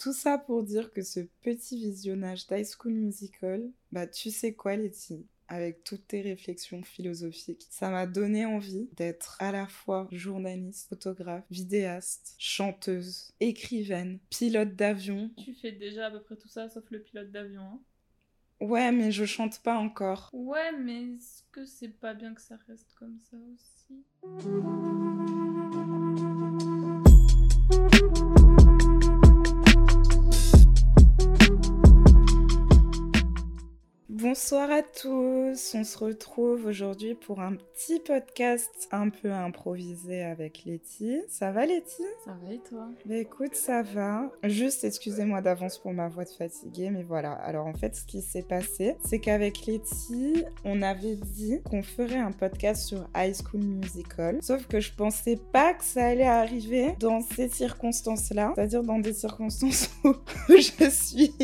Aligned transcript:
Tout 0.00 0.14
ça 0.14 0.38
pour 0.38 0.62
dire 0.62 0.90
que 0.94 1.02
ce 1.02 1.20
petit 1.42 1.76
visionnage 1.76 2.46
d'High 2.46 2.64
School 2.64 2.94
Musical, 2.94 3.70
bah 3.92 4.06
tu 4.06 4.30
sais 4.30 4.54
quoi 4.54 4.74
Letty? 4.74 5.26
Avec 5.46 5.84
toutes 5.84 6.06
tes 6.06 6.22
réflexions 6.22 6.82
philosophiques. 6.82 7.66
Ça 7.68 7.90
m'a 7.90 8.06
donné 8.06 8.46
envie 8.46 8.88
d'être 8.96 9.36
à 9.40 9.52
la 9.52 9.66
fois 9.66 10.08
journaliste, 10.10 10.88
photographe, 10.88 11.44
vidéaste, 11.50 12.34
chanteuse, 12.38 13.30
écrivaine, 13.40 14.20
pilote 14.30 14.74
d'avion. 14.74 15.30
Tu 15.36 15.52
fais 15.52 15.72
déjà 15.72 16.06
à 16.06 16.10
peu 16.10 16.22
près 16.22 16.36
tout 16.36 16.48
ça 16.48 16.70
sauf 16.70 16.90
le 16.90 17.02
pilote 17.02 17.30
d'avion. 17.30 17.60
Hein 17.60 17.80
ouais, 18.62 18.92
mais 18.92 19.12
je 19.12 19.26
chante 19.26 19.60
pas 19.62 19.76
encore. 19.76 20.30
Ouais, 20.32 20.72
mais 20.78 21.02
est-ce 21.16 21.42
que 21.52 21.66
c'est 21.66 21.88
pas 22.00 22.14
bien 22.14 22.32
que 22.32 22.40
ça 22.40 22.56
reste 22.66 22.94
comme 22.94 23.18
ça 23.30 23.36
aussi? 23.36 24.02
Bonsoir 34.30 34.70
à 34.70 34.82
tous, 34.82 35.74
on 35.74 35.82
se 35.82 35.98
retrouve 35.98 36.66
aujourd'hui 36.66 37.16
pour 37.16 37.40
un 37.40 37.56
petit 37.56 37.98
podcast 37.98 38.86
un 38.92 39.08
peu 39.08 39.32
improvisé 39.32 40.22
avec 40.22 40.62
Letty. 40.64 41.22
Ça 41.28 41.50
va 41.50 41.66
Letty? 41.66 42.04
Ça 42.24 42.36
va 42.40 42.52
et 42.52 42.60
toi? 42.60 42.86
Bah 43.06 43.16
écoute, 43.16 43.56
ça 43.56 43.82
va. 43.82 44.30
Juste 44.44 44.84
excusez-moi 44.84 45.40
d'avance 45.40 45.78
pour 45.78 45.92
ma 45.92 46.06
voix 46.06 46.22
de 46.22 46.30
fatiguée, 46.30 46.90
mais 46.90 47.02
voilà. 47.02 47.32
Alors 47.32 47.66
en 47.66 47.74
fait, 47.74 47.96
ce 47.96 48.04
qui 48.04 48.22
s'est 48.22 48.44
passé, 48.44 48.94
c'est 49.04 49.18
qu'avec 49.18 49.66
Letty, 49.66 50.44
on 50.64 50.80
avait 50.80 51.16
dit 51.16 51.60
qu'on 51.68 51.82
ferait 51.82 52.20
un 52.20 52.30
podcast 52.30 52.84
sur 52.84 53.08
High 53.16 53.34
School 53.34 53.62
Musical. 53.62 54.38
Sauf 54.42 54.64
que 54.68 54.78
je 54.78 54.92
pensais 54.94 55.40
pas 55.52 55.74
que 55.74 55.82
ça 55.82 56.06
allait 56.06 56.22
arriver 56.22 56.94
dans 57.00 57.20
ces 57.20 57.48
circonstances-là, 57.48 58.52
c'est-à-dire 58.54 58.84
dans 58.84 59.00
des 59.00 59.12
circonstances 59.12 59.90
où 60.04 60.14
je 60.50 60.88
suis, 60.88 61.34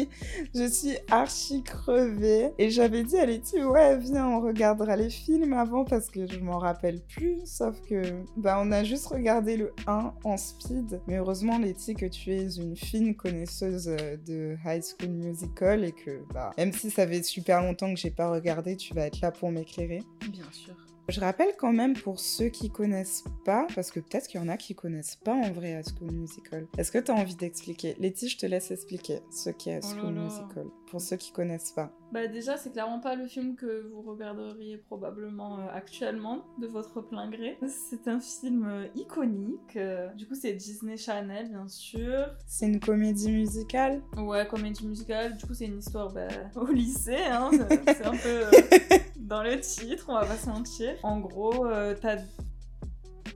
je 0.54 0.68
suis 0.68 0.96
archi 1.10 1.64
crevée 1.64 2.52
et 2.58 2.75
j'avais 2.76 3.04
dit 3.04 3.16
à 3.16 3.24
Letty, 3.24 3.64
ouais, 3.64 3.96
viens, 3.96 4.28
on 4.28 4.40
regardera 4.42 4.96
les 4.96 5.08
films 5.08 5.54
avant 5.54 5.86
parce 5.86 6.10
que 6.10 6.26
je 6.26 6.38
m'en 6.40 6.58
rappelle 6.58 7.00
plus. 7.00 7.40
Sauf 7.46 7.80
que, 7.88 8.02
bah, 8.36 8.60
on 8.62 8.70
a 8.70 8.84
juste 8.84 9.06
regardé 9.06 9.56
le 9.56 9.72
1 9.86 10.12
en 10.24 10.36
speed. 10.36 11.00
Mais 11.06 11.16
heureusement, 11.16 11.58
Letty, 11.58 11.94
que 11.94 12.04
tu 12.04 12.32
es 12.32 12.56
une 12.56 12.76
fine 12.76 13.14
connaisseuse 13.14 13.88
euh, 13.88 14.18
de 14.26 14.56
High 14.66 14.82
School 14.82 15.08
Musical 15.10 15.84
et 15.84 15.92
que, 15.92 16.22
bah, 16.34 16.50
même 16.58 16.72
si 16.72 16.90
ça 16.90 17.06
fait 17.06 17.22
super 17.22 17.62
longtemps 17.62 17.94
que 17.94 17.98
j'ai 17.98 18.10
pas 18.10 18.30
regardé, 18.30 18.76
tu 18.76 18.92
vas 18.92 19.06
être 19.06 19.22
là 19.22 19.32
pour 19.32 19.50
m'éclairer. 19.50 20.02
Bien 20.30 20.44
sûr. 20.52 20.74
Je 21.08 21.20
rappelle 21.20 21.50
quand 21.56 21.72
même 21.72 21.94
pour 21.94 22.18
ceux 22.18 22.48
qui 22.48 22.68
connaissent 22.68 23.22
pas, 23.44 23.66
parce 23.76 23.92
que 23.92 24.00
peut-être 24.00 24.26
qu'il 24.26 24.40
y 24.40 24.44
en 24.44 24.48
a 24.48 24.56
qui 24.56 24.74
connaissent 24.74 25.14
pas 25.14 25.34
en 25.34 25.52
vrai 25.52 25.70
High 25.78 25.84
School 25.96 26.10
Musical. 26.10 26.66
Est-ce 26.76 26.90
que 26.90 26.98
tu 26.98 27.12
as 27.12 27.14
envie 27.14 27.36
d'expliquer? 27.36 27.94
Letty, 28.00 28.28
je 28.28 28.36
te 28.38 28.46
laisse 28.46 28.72
expliquer 28.72 29.20
ce 29.30 29.50
qu'est 29.50 29.76
High 29.78 29.84
Oh 29.84 30.00
School. 30.00 30.12
Musical 30.14 30.66
pour 30.90 31.00
ceux 31.00 31.16
qui 31.16 31.32
connaissent 31.32 31.72
pas. 31.72 31.92
Bah 32.12 32.26
déjà, 32.26 32.56
c'est 32.56 32.70
clairement 32.70 33.00
pas 33.00 33.14
le 33.16 33.26
film 33.26 33.54
que 33.56 33.88
vous 33.88 34.02
regarderiez 34.02 34.78
probablement 34.78 35.58
euh, 35.58 35.66
actuellement 35.72 36.44
de 36.60 36.66
votre 36.66 37.00
plein 37.00 37.28
gré. 37.28 37.58
C'est 37.66 38.08
un 38.08 38.20
film 38.20 38.64
euh, 38.66 38.86
iconique. 38.94 39.76
euh, 39.76 40.08
du 40.14 40.26
coup, 40.26 40.34
c'est 40.34 40.52
Disney 40.52 40.96
Channel, 40.96 41.48
bien 41.50 41.68
sûr. 41.68 42.26
C'est 42.46 42.66
une 42.66 42.80
comédie 42.80 43.30
musicale? 43.30 44.00
Ouais, 44.16 44.46
comédie 44.46 44.86
musicale. 44.86 45.36
Du 45.36 45.46
coup, 45.46 45.54
c'est 45.54 45.66
une 45.66 45.78
histoire 45.78 46.12
bah, 46.12 46.28
au 46.56 46.66
lycée. 46.66 47.16
Hein, 47.16 47.50
c'est 47.86 48.06
un 48.06 48.12
peu 48.12 48.44
euh, 48.44 48.50
dans 49.26 49.42
le 49.42 49.58
titre, 49.60 50.06
on 50.08 50.14
va 50.14 50.24
pas 50.24 50.36
se 50.36 50.48
mentir. 50.48 50.94
En 51.02 51.18
gros, 51.18 51.66
euh, 51.66 51.94
t'as 52.00 52.16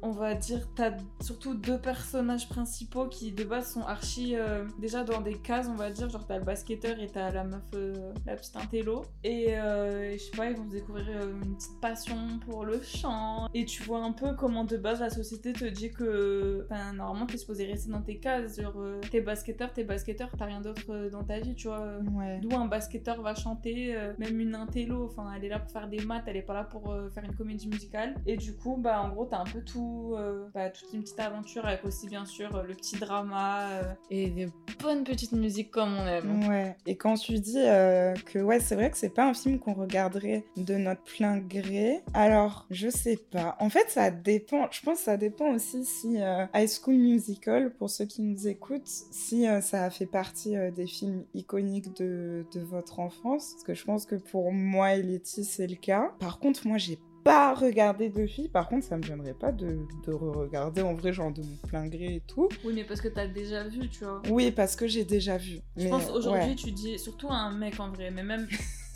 on 0.03 0.11
va 0.11 0.35
dire, 0.35 0.69
t'as 0.75 0.93
surtout 1.21 1.55
deux 1.55 1.79
personnages 1.79 2.49
principaux 2.49 3.07
qui 3.07 3.33
de 3.33 3.45
base 3.45 3.73
sont 3.73 3.83
archi 3.83 4.35
euh, 4.37 4.65
déjà 4.79 5.05
dans 5.05 5.21
des 5.21 5.35
cases, 5.39 5.69
on 5.69 5.75
va 5.75 5.91
dire. 5.91 6.09
Genre, 6.09 6.27
t'as 6.27 6.39
le 6.39 6.45
basketteur 6.45 6.99
et 7.01 7.09
t'as 7.09 7.31
la 7.31 7.45
meuf, 7.45 7.63
euh, 7.75 8.13
la 8.27 8.37
petite 8.37 8.57
intello. 8.57 9.05
Et 9.25 9.59
euh, 9.59 10.13
je 10.13 10.19
sais 10.19 10.37
pas, 10.37 10.51
ils 10.51 10.57
vont 10.57 10.65
découvrir 10.65 11.07
une 11.43 11.57
petite 11.57 11.81
passion 11.81 12.17
pour 12.47 12.65
le 12.65 12.81
chant. 12.83 13.49
Et 13.55 13.65
tu 13.65 13.83
vois 13.83 14.03
un 14.03 14.13
peu 14.13 14.35
comment 14.35 14.65
de 14.65 14.77
base 14.77 15.01
la 15.01 15.11
société 15.11 15.53
te 15.53 15.65
dit 15.65 15.91
que 15.91 16.67
normalement 16.95 17.27
t'es 17.27 17.39
supposé 17.39 17.67
rester 17.67 17.91
dans 17.91 18.03
tes 18.03 18.19
cases. 18.19 18.61
Genre, 18.61 18.77
t'es 19.11 19.21
basketteur, 19.21 19.73
t'es 19.73 19.85
basketteur, 19.85 20.31
t'as 20.37 20.47
rien 20.47 20.61
d'autre 20.61 21.09
dans 21.11 21.25
ta 21.25 21.41
vie, 21.41 21.55
tu 21.55 21.69
vois. 21.69 21.99
Ouais. 22.13 22.39
D'où 22.41 22.57
un 22.57 22.67
basketteur 22.67 23.21
va 23.23 23.35
chanter, 23.35 23.97
même 24.19 24.41
une 24.41 24.55
intello, 24.55 25.07
enfin 25.07 25.31
elle 25.37 25.45
est 25.45 25.49
là 25.49 25.59
pour 25.59 25.71
faire 25.71 25.89
des 25.89 26.01
maths, 26.05 26.25
elle 26.27 26.37
est 26.37 26.43
pas 26.43 26.55
là 26.55 26.65
pour 26.65 26.95
faire 27.13 27.25
une 27.25 27.35
comédie 27.35 27.69
musicale. 27.69 28.15
Et 28.27 28.37
du 28.37 28.55
coup, 28.55 28.77
bah 28.77 29.03
en 29.03 29.09
gros, 29.11 29.27
t'as 29.27 29.41
un 29.41 29.45
peu 29.45 29.63
tout, 29.63 29.90
euh, 30.17 30.49
bah, 30.55 30.71
toute 30.71 30.93
une 30.93 31.03
petite 31.03 31.21
aventure 31.21 31.65
avec 31.65 31.85
aussi 31.85 32.09
bien 32.09 32.25
sûr 32.25 32.63
le 32.63 32.75
petit 32.75 32.97
drama 32.97 33.69
euh, 33.71 33.83
et 34.11 34.31
des 34.31 34.49
bonnes 34.83 35.05
petites 35.05 35.33
musiques 35.33 35.71
comme 35.71 35.95
on 35.97 36.07
aime. 36.07 36.49
Ouais. 36.49 36.77
Et 36.87 36.97
quand 36.97 37.15
tu 37.15 37.39
dis 37.39 37.59
euh, 37.59 38.15
que 38.27 38.39
ouais, 38.39 38.61
c'est 38.61 38.75
vrai 38.75 38.91
que 38.91 38.97
c'est 38.97 39.15
pas 39.15 39.27
un 39.27 39.35
film 39.35 39.59
qu'on 39.59 39.75
regarderait 39.75 40.45
de 40.57 40.75
notre 40.75 41.03
plein 41.03 41.39
gré. 41.39 42.01
Alors, 42.15 42.67
je 42.71 42.89
sais 42.89 43.19
pas. 43.31 43.57
En 43.61 43.71
fait, 43.71 43.89
ça 43.89 44.11
dépend. 44.11 44.69
Je 44.71 44.81
pense 44.83 44.99
que 44.99 45.05
ça 45.05 45.17
dépend 45.17 45.55
aussi 45.55 45.85
si 45.85 46.19
High 46.55 46.69
School 46.69 46.95
Musical, 46.95 47.73
pour 47.75 47.91
ceux 47.91 48.05
qui 48.05 48.23
nous 48.23 48.49
écoutent, 48.49 48.87
si 48.87 49.47
ça 49.63 49.85
a 49.85 49.91
fait 49.91 50.07
partie 50.07 50.55
des 50.73 50.87
films 50.87 51.25
iconiques 51.35 51.97
de, 51.97 52.45
de 52.53 52.61
votre 52.61 53.01
enfance. 53.01 53.53
Parce 53.53 53.65
que 53.65 53.75
je 53.75 53.85
pense 53.85 54.07
que 54.07 54.17
pour 54.17 54.53
moi 54.53 54.95
et 54.95 55.03
Letty, 55.03 55.45
c'est 55.45 55.67
le 55.67 55.77
cas. 55.77 56.13
Par 56.19 56.39
contre, 56.39 56.67
moi, 56.67 56.79
j'ai 56.79 56.99
pas 57.25 57.55
regardé 57.55 58.09
de 58.09 58.27
filles. 58.27 58.49
Par 58.49 58.69
contre, 58.69 58.85
ça 58.85 58.97
me 58.97 59.03
gênerait 59.03 59.35
pas 59.35 59.53
de, 59.53 59.79
de 60.07 60.13
re-regarder 60.13 60.83
en 60.83 60.95
vrai, 60.95 61.13
genre 61.13 61.33
de 61.33 61.43
mon 61.43 61.57
plein 61.69 61.87
gré 61.87 62.17
et 62.17 62.23
tout. 62.27 62.49
Oui, 62.65 62.73
mais 62.75 62.85
parce 62.85 63.01
que 63.01 63.09
t'as 63.09 63.27
déjà 63.27 63.65
vu, 63.65 63.89
tu 63.89 64.05
vois. 64.05 64.23
Oui, 64.31 64.51
parce 64.51 64.77
que 64.77 64.87
j'ai 64.87 65.05
déjà 65.05 65.37
vu. 65.37 65.61
Je 65.77 65.85
Mais, 65.85 65.91
pense 65.91 66.11
aujourd'hui, 66.11 66.51
ouais. 66.51 66.55
tu 66.55 66.73
dis, 66.73 66.99
surtout 66.99 67.29
à 67.29 67.35
un 67.37 67.53
mec 67.57 67.79
en 67.81 67.91
vrai, 67.91 68.11
mais 68.11 68.23
même. 68.23 68.47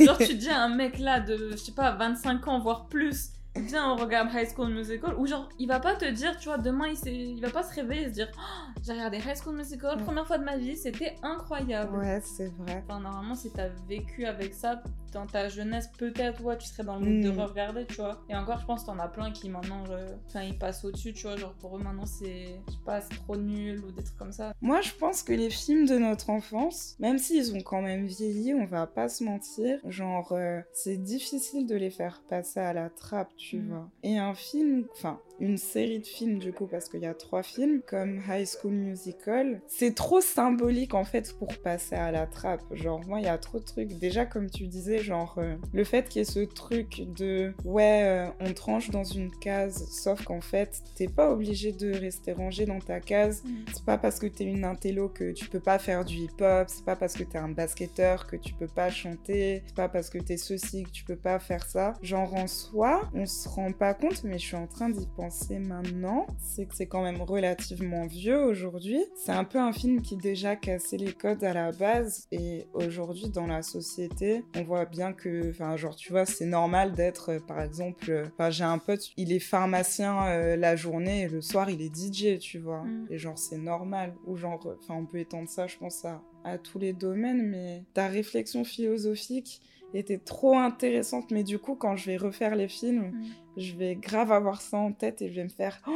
Genre, 0.00 0.18
tu 0.18 0.34
dis 0.36 0.48
à 0.48 0.62
un 0.62 0.74
mec 0.74 0.98
là 0.98 1.20
de, 1.20 1.50
je 1.52 1.56
sais 1.56 1.72
pas, 1.72 1.92
25 1.92 2.48
ans, 2.48 2.60
voire 2.60 2.86
plus, 2.86 3.30
viens, 3.56 3.92
on 3.92 3.96
regarde 3.96 4.28
High 4.32 4.48
School 4.54 4.68
Musical, 4.72 5.14
ou 5.18 5.26
genre, 5.26 5.48
il 5.58 5.68
va 5.68 5.80
pas 5.80 5.94
te 5.94 6.04
dire, 6.04 6.36
tu 6.38 6.48
vois, 6.48 6.58
demain, 6.58 6.88
il, 6.88 7.10
il 7.12 7.40
va 7.40 7.50
pas 7.50 7.62
se 7.62 7.74
réveiller 7.74 8.02
et 8.02 8.08
se 8.08 8.12
dire, 8.14 8.28
Oh, 8.36 8.70
j'ai 8.84 8.92
regardé 8.92 9.18
High 9.18 9.36
School 9.42 9.56
Musical, 9.56 9.96
Ouais. 9.98 10.02
première 10.04 10.26
fois 10.26 10.38
de 10.38 10.44
ma 10.44 10.56
vie, 10.56 10.76
c'était 10.76 11.16
incroyable. 11.22 11.96
Ouais, 11.96 12.20
c'est 12.22 12.48
vrai. 12.56 12.82
Enfin, 12.88 13.00
normalement, 13.00 13.34
si 13.34 13.50
t'as 13.50 13.68
vécu 13.88 14.26
avec 14.26 14.54
ça 14.54 14.82
dans 15.12 15.26
ta 15.26 15.48
jeunesse, 15.48 15.88
peut-être, 15.96 16.42
ouais, 16.42 16.58
tu 16.58 16.66
serais 16.66 16.82
dans 16.82 16.96
le 16.98 17.06
mood 17.06 17.20
de 17.24 17.30
Mm. 17.30 17.40
regarder, 17.40 17.86
tu 17.86 17.94
vois. 17.96 18.20
Et 18.28 18.34
encore, 18.34 18.58
je 18.58 18.66
pense 18.66 18.84
t'en 18.84 18.98
as 18.98 19.06
plein 19.06 19.30
qui 19.30 19.48
maintenant, 19.48 19.84
enfin, 20.26 20.42
ils 20.42 20.58
passent 20.58 20.84
au-dessus, 20.84 21.12
tu 21.12 21.28
vois. 21.28 21.36
Genre, 21.36 21.54
pour 21.54 21.76
eux, 21.76 21.80
maintenant, 21.80 22.04
c'est, 22.06 22.60
je 22.66 22.72
sais 22.72 22.78
pas, 22.84 23.00
c'est 23.00 23.14
trop 23.14 23.36
nul 23.36 23.78
ou 23.84 23.92
des 23.92 24.02
trucs 24.02 24.18
comme 24.18 24.32
ça. 24.32 24.52
Moi, 24.60 24.80
je 24.80 24.90
pense 24.92 25.22
que 25.22 25.32
les 25.32 25.50
films 25.50 25.86
de 25.86 25.98
notre 25.98 26.30
enfance, 26.30 26.96
même 26.98 27.18
s'ils 27.18 27.54
ont 27.54 27.60
quand 27.62 27.80
même 27.82 28.06
vieilli, 28.06 28.54
on 28.54 28.66
va 28.66 28.88
pas 28.88 29.08
se 29.08 29.22
mentir, 29.22 29.78
genre, 29.84 30.32
euh, 30.32 30.60
c'est 30.72 30.96
difficile 30.96 31.66
de 31.68 31.76
les 31.76 31.90
faire 31.90 32.20
passer 32.28 32.58
à 32.58 32.72
la 32.72 32.90
trappe, 32.90 33.30
tu 33.36 33.43
Mm. 33.52 33.68
vois. 33.68 33.90
Et 34.02 34.18
un 34.18 34.34
film, 34.34 34.86
enfin, 34.92 35.20
une 35.40 35.58
série 35.58 35.98
de 35.98 36.06
films, 36.06 36.38
du 36.38 36.52
coup, 36.52 36.66
parce 36.66 36.88
qu'il 36.88 37.00
y 37.00 37.06
a 37.06 37.14
trois 37.14 37.42
films, 37.42 37.82
comme 37.86 38.20
High 38.28 38.46
School 38.46 38.72
Musical, 38.72 39.60
c'est 39.66 39.94
trop 39.94 40.20
symbolique, 40.20 40.94
en 40.94 41.04
fait, 41.04 41.34
pour 41.38 41.48
passer 41.58 41.96
à 41.96 42.10
la 42.10 42.26
trappe. 42.26 42.62
Genre, 42.72 43.00
moi, 43.06 43.20
il 43.20 43.26
y 43.26 43.28
a 43.28 43.38
trop 43.38 43.58
de 43.58 43.64
trucs. 43.64 43.98
Déjà, 43.98 44.26
comme 44.26 44.48
tu 44.48 44.66
disais, 44.66 44.98
genre, 44.98 45.34
euh, 45.38 45.56
le 45.72 45.84
fait 45.84 46.08
qu'il 46.08 46.20
y 46.20 46.22
ait 46.22 46.24
ce 46.24 46.40
truc 46.40 47.02
de, 47.16 47.52
ouais, 47.64 48.02
euh, 48.04 48.28
on 48.40 48.52
te 48.52 48.62
range 48.62 48.90
dans 48.90 49.04
une 49.04 49.30
case, 49.30 49.88
sauf 49.90 50.24
qu'en 50.24 50.40
fait, 50.40 50.82
t'es 50.94 51.08
pas 51.08 51.30
obligé 51.32 51.72
de 51.72 51.92
rester 51.92 52.32
rangé 52.32 52.64
dans 52.64 52.80
ta 52.80 53.00
case. 53.00 53.42
C'est 53.72 53.84
pas 53.84 53.98
parce 53.98 54.18
que 54.18 54.26
t'es 54.26 54.44
une 54.44 54.64
intello 54.64 55.08
que 55.08 55.32
tu 55.32 55.48
peux 55.48 55.60
pas 55.60 55.78
faire 55.78 56.04
du 56.04 56.14
hip-hop, 56.16 56.68
c'est 56.68 56.84
pas 56.84 56.96
parce 56.96 57.14
que 57.14 57.24
t'es 57.24 57.38
un 57.38 57.48
basketteur 57.48 58.26
que 58.26 58.36
tu 58.36 58.54
peux 58.54 58.68
pas 58.68 58.90
chanter, 58.90 59.62
c'est 59.66 59.74
pas 59.74 59.88
parce 59.88 60.10
que 60.10 60.18
t'es 60.18 60.36
ceci 60.36 60.84
que 60.84 60.90
tu 60.90 61.04
peux 61.04 61.16
pas 61.16 61.38
faire 61.38 61.66
ça. 61.66 61.94
Genre 62.02 62.32
en 62.34 62.46
soi, 62.46 63.10
on 63.14 63.26
se 63.26 63.48
rend 63.48 63.72
pas 63.72 63.94
compte, 63.94 64.22
mais 64.24 64.38
je 64.38 64.46
suis 64.46 64.56
en 64.56 64.66
train 64.66 64.88
d'y 64.88 65.06
penser 65.06 65.23
maintenant. 65.58 66.26
C'est 66.38 66.66
que 66.66 66.74
c'est 66.74 66.86
quand 66.86 67.02
même 67.02 67.22
relativement 67.22 68.06
vieux 68.06 68.42
aujourd'hui. 68.42 69.04
C'est 69.16 69.32
un 69.32 69.44
peu 69.44 69.58
un 69.58 69.72
film 69.72 70.02
qui 70.02 70.16
déjà 70.16 70.56
cassait 70.56 70.96
les 70.96 71.12
codes 71.12 71.44
à 71.44 71.52
la 71.52 71.72
base 71.72 72.26
et 72.32 72.66
aujourd'hui 72.74 73.28
dans 73.30 73.46
la 73.46 73.62
société, 73.62 74.44
on 74.56 74.62
voit 74.62 74.84
bien 74.84 75.12
que, 75.12 75.50
enfin 75.50 75.76
genre 75.76 75.96
tu 75.96 76.12
vois, 76.12 76.26
c'est 76.26 76.46
normal 76.46 76.92
d'être, 76.92 77.32
euh, 77.32 77.40
par 77.40 77.60
exemple, 77.60 78.10
euh, 78.10 78.24
enfin 78.34 78.50
j'ai 78.50 78.64
un 78.64 78.78
pote, 78.78 79.10
il 79.16 79.32
est 79.32 79.40
pharmacien 79.40 80.26
euh, 80.26 80.56
la 80.56 80.76
journée 80.76 81.22
et 81.22 81.28
le 81.28 81.40
soir 81.40 81.70
il 81.70 81.80
est 81.82 81.94
DJ, 81.94 82.38
tu 82.38 82.58
vois. 82.58 82.82
Mm. 82.84 83.06
Et 83.10 83.18
genre 83.18 83.38
c'est 83.38 83.58
normal. 83.58 84.14
Ou 84.26 84.36
genre, 84.36 84.60
enfin 84.80 84.94
on 84.94 85.06
peut 85.06 85.18
étendre 85.18 85.48
ça, 85.48 85.66
je 85.66 85.76
pense 85.76 86.04
à 86.04 86.22
à 86.44 86.58
tous 86.58 86.78
les 86.78 86.92
domaines, 86.92 87.42
mais 87.48 87.84
ta 87.94 88.06
réflexion 88.06 88.64
philosophique 88.64 89.62
était 89.94 90.18
trop 90.18 90.56
intéressante. 90.58 91.30
Mais 91.30 91.44
du 91.44 91.58
coup, 91.58 91.74
quand 91.76 91.96
je 91.96 92.06
vais 92.06 92.16
refaire 92.16 92.54
les 92.54 92.68
films, 92.68 93.10
Mm. 93.12 93.24
je 93.56 93.74
vais 93.76 93.94
grave 93.96 94.32
avoir 94.32 94.60
ça 94.60 94.76
en 94.78 94.92
tête 94.92 95.22
et 95.22 95.28
je 95.28 95.34
vais 95.34 95.44
me 95.44 95.48
faire 95.48 95.80
Oh 95.86 95.92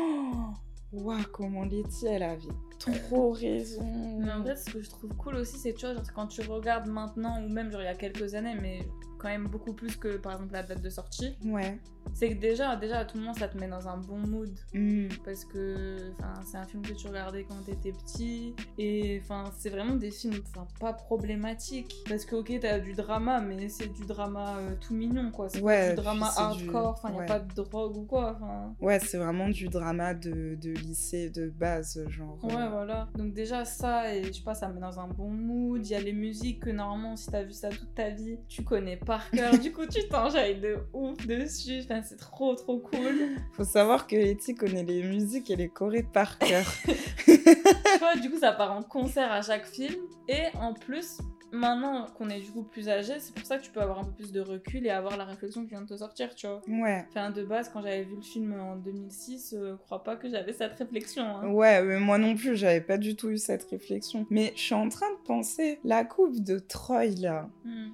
Waouh, 0.92 1.18
comment 1.32 1.64
Letty 1.64 2.06
elle 2.06 2.22
a, 2.22 2.34
vi- 2.36 2.48
trop 2.78 3.30
raison. 3.32 4.18
Mais 4.20 4.32
en 4.32 4.42
fait, 4.44 4.56
ce 4.56 4.70
que 4.70 4.80
je 4.80 4.88
trouve 4.88 5.14
cool 5.16 5.34
aussi, 5.36 5.58
c'est 5.58 5.74
tu 5.74 5.84
vois, 5.84 5.94
genre, 5.94 6.02
quand 6.14 6.28
tu 6.28 6.40
regardes 6.42 6.88
maintenant, 6.88 7.42
ou 7.44 7.48
même 7.50 7.70
genre 7.70 7.82
il 7.82 7.84
y 7.84 7.88
a 7.88 7.94
quelques 7.94 8.34
années, 8.34 8.54
mais 8.60 8.88
quand 9.18 9.28
même 9.28 9.48
beaucoup 9.48 9.74
plus 9.74 9.96
que 9.96 10.16
par 10.16 10.32
exemple 10.34 10.52
la 10.54 10.62
date 10.62 10.80
de 10.80 10.88
sortie, 10.90 11.36
Ouais. 11.44 11.78
C'est 12.14 12.30
que 12.30 12.40
déjà, 12.40 12.76
déjà 12.76 12.98
à 13.00 13.04
tout 13.04 13.18
moment, 13.18 13.34
ça 13.34 13.48
te 13.48 13.56
met 13.58 13.68
dans 13.68 13.88
un 13.88 13.96
bon 13.98 14.18
mood. 14.18 14.50
Hmm. 14.74 15.08
Parce 15.24 15.44
que 15.44 16.10
enfin, 16.18 16.32
c'est 16.44 16.56
un 16.56 16.64
film 16.66 16.82
que 16.82 16.92
tu 16.92 17.06
regardais 17.08 17.44
quand 17.44 17.62
t'étais 17.64 17.92
petit. 17.92 18.54
Et 18.78 19.20
enfin, 19.22 19.44
c'est 19.58 19.70
vraiment 19.70 19.94
des 19.96 20.10
films 20.10 20.34
enfin, 20.54 20.66
pas 20.80 20.92
problématiques. 20.92 21.94
Parce 22.08 22.24
que, 22.24 22.36
ok, 22.36 22.52
t'as 22.60 22.78
du 22.78 22.94
drama, 22.94 23.40
mais 23.40 23.68
c'est 23.68 23.88
du 23.92 24.04
drama 24.06 24.56
euh, 24.58 24.74
tout 24.80 24.94
mignon, 24.94 25.30
quoi. 25.30 25.48
C'est 25.48 25.60
Ouais, 25.60 25.88
pas 25.88 25.88
du 25.90 26.02
drama 26.02 26.26
puis 26.26 26.34
c'est 26.36 26.56
du- 26.56 26.64
hardcore, 26.70 26.90
enfin, 26.90 27.12
y 27.12 27.16
a 27.16 27.18
ouais. 27.20 27.26
pas 27.26 27.40
de 27.40 27.54
drogue 27.54 27.96
ou 27.96 28.04
quoi. 28.04 28.36
Enfin, 28.36 28.74
Ouais, 28.80 28.98
c'est 29.00 29.18
vraiment 29.18 29.48
du 29.48 29.68
drama 29.68 30.14
de, 30.14 30.54
de 30.54 30.70
lycée 30.70 31.30
de 31.30 31.48
base, 31.48 32.04
genre. 32.08 32.38
Ouais, 32.42 32.54
euh, 32.54 32.68
voilà. 32.70 33.08
Donc 33.16 33.32
déjà 33.34 33.64
ça, 33.64 34.14
et 34.14 34.24
je 34.24 34.32
sais 34.32 34.42
pas, 34.42 34.54
ça 34.54 34.68
me 34.68 34.74
met 34.74 34.80
dans 34.80 34.98
un 35.00 35.08
bon 35.08 35.28
mood. 35.30 35.84
Il 35.86 35.90
y 35.90 35.94
a 35.94 36.00
les 36.00 36.12
musiques 36.12 36.60
que 36.64 36.70
normalement, 36.70 37.16
si 37.16 37.30
t'as 37.30 37.42
vu 37.42 37.52
ça 37.52 37.68
toute 37.68 37.94
ta 37.94 38.10
vie, 38.10 38.38
tu 38.48 38.62
connais 38.64 38.96
par 38.96 39.30
cœur. 39.30 39.58
du 39.58 39.72
coup, 39.72 39.86
tu 39.86 40.06
t'enjailles 40.08 40.60
de 40.60 40.78
ouf 40.92 41.26
dessus. 41.26 41.80
Enfin, 41.84 41.97
c'est 42.04 42.16
trop, 42.16 42.54
trop 42.54 42.78
cool. 42.78 43.36
Faut 43.52 43.64
savoir 43.64 44.06
que 44.06 44.16
Letty 44.16 44.54
connaît 44.54 44.84
les 44.84 45.02
musiques 45.02 45.50
et 45.50 45.56
les 45.56 45.68
chorés 45.68 46.02
par 46.02 46.38
cœur. 46.38 46.66
vois, 47.98 48.16
du 48.16 48.30
coup, 48.30 48.38
ça 48.38 48.52
part 48.52 48.72
en 48.76 48.82
concert 48.82 49.30
à 49.32 49.42
chaque 49.42 49.66
film. 49.66 49.94
Et 50.28 50.44
en 50.60 50.74
plus, 50.74 51.18
maintenant 51.52 52.06
qu'on 52.16 52.28
est 52.28 52.40
du 52.40 52.50
coup 52.50 52.62
plus 52.62 52.88
âgé, 52.88 53.14
c'est 53.18 53.34
pour 53.34 53.44
ça 53.46 53.58
que 53.58 53.62
tu 53.64 53.70
peux 53.70 53.80
avoir 53.80 53.98
un 54.00 54.04
peu 54.04 54.12
plus 54.12 54.32
de 54.32 54.40
recul 54.40 54.86
et 54.86 54.90
avoir 54.90 55.16
la 55.16 55.24
réflexion 55.24 55.62
qui 55.64 55.70
vient 55.70 55.80
de 55.82 55.86
te 55.86 55.96
sortir, 55.96 56.34
tu 56.34 56.46
vois. 56.46 56.60
ouais. 56.68 57.06
Enfin, 57.08 57.30
de 57.30 57.42
base, 57.42 57.70
quand 57.72 57.80
j'avais 57.82 58.04
vu 58.04 58.16
le 58.16 58.22
film 58.22 58.52
en 58.60 58.76
2006, 58.76 59.54
euh, 59.56 59.76
crois 59.86 60.02
pas 60.04 60.16
que 60.16 60.28
j'avais 60.28 60.52
cette 60.52 60.74
réflexion. 60.78 61.24
hein. 61.24 61.48
Ouais, 61.48 61.82
mais 61.82 61.98
moi 61.98 62.18
non 62.18 62.34
plus, 62.36 62.56
j'avais 62.56 62.80
pas 62.82 62.98
du 62.98 63.16
tout 63.16 63.30
eu 63.30 63.38
cette 63.38 63.64
réflexion. 63.64 64.26
Mais 64.30 64.52
je 64.56 64.60
suis 64.60 64.74
en 64.74 64.88
train 64.88 65.10
de 65.10 65.26
penser, 65.26 65.80
la 65.84 66.04
coupe 66.04 66.42
de 66.42 66.58
Troy 66.58 67.06
là, 67.20 67.48
Hmm. 67.64 67.88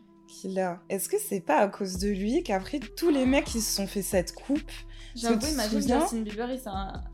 Est-ce 0.88 1.08
que 1.08 1.16
c'est 1.18 1.40
pas 1.40 1.58
à 1.58 1.68
cause 1.68 1.98
de 1.98 2.08
lui 2.08 2.42
qu'après 2.42 2.80
tous 2.80 3.10
les 3.10 3.26
mecs 3.26 3.54
ils 3.54 3.60
se 3.62 3.74
sont 3.76 3.86
fait 3.86 4.02
cette 4.02 4.34
coupe? 4.34 4.70
J'avoue, 5.16 5.46
imagine 5.46 5.80
Justin 5.80 6.22
Bieber, 6.22 6.48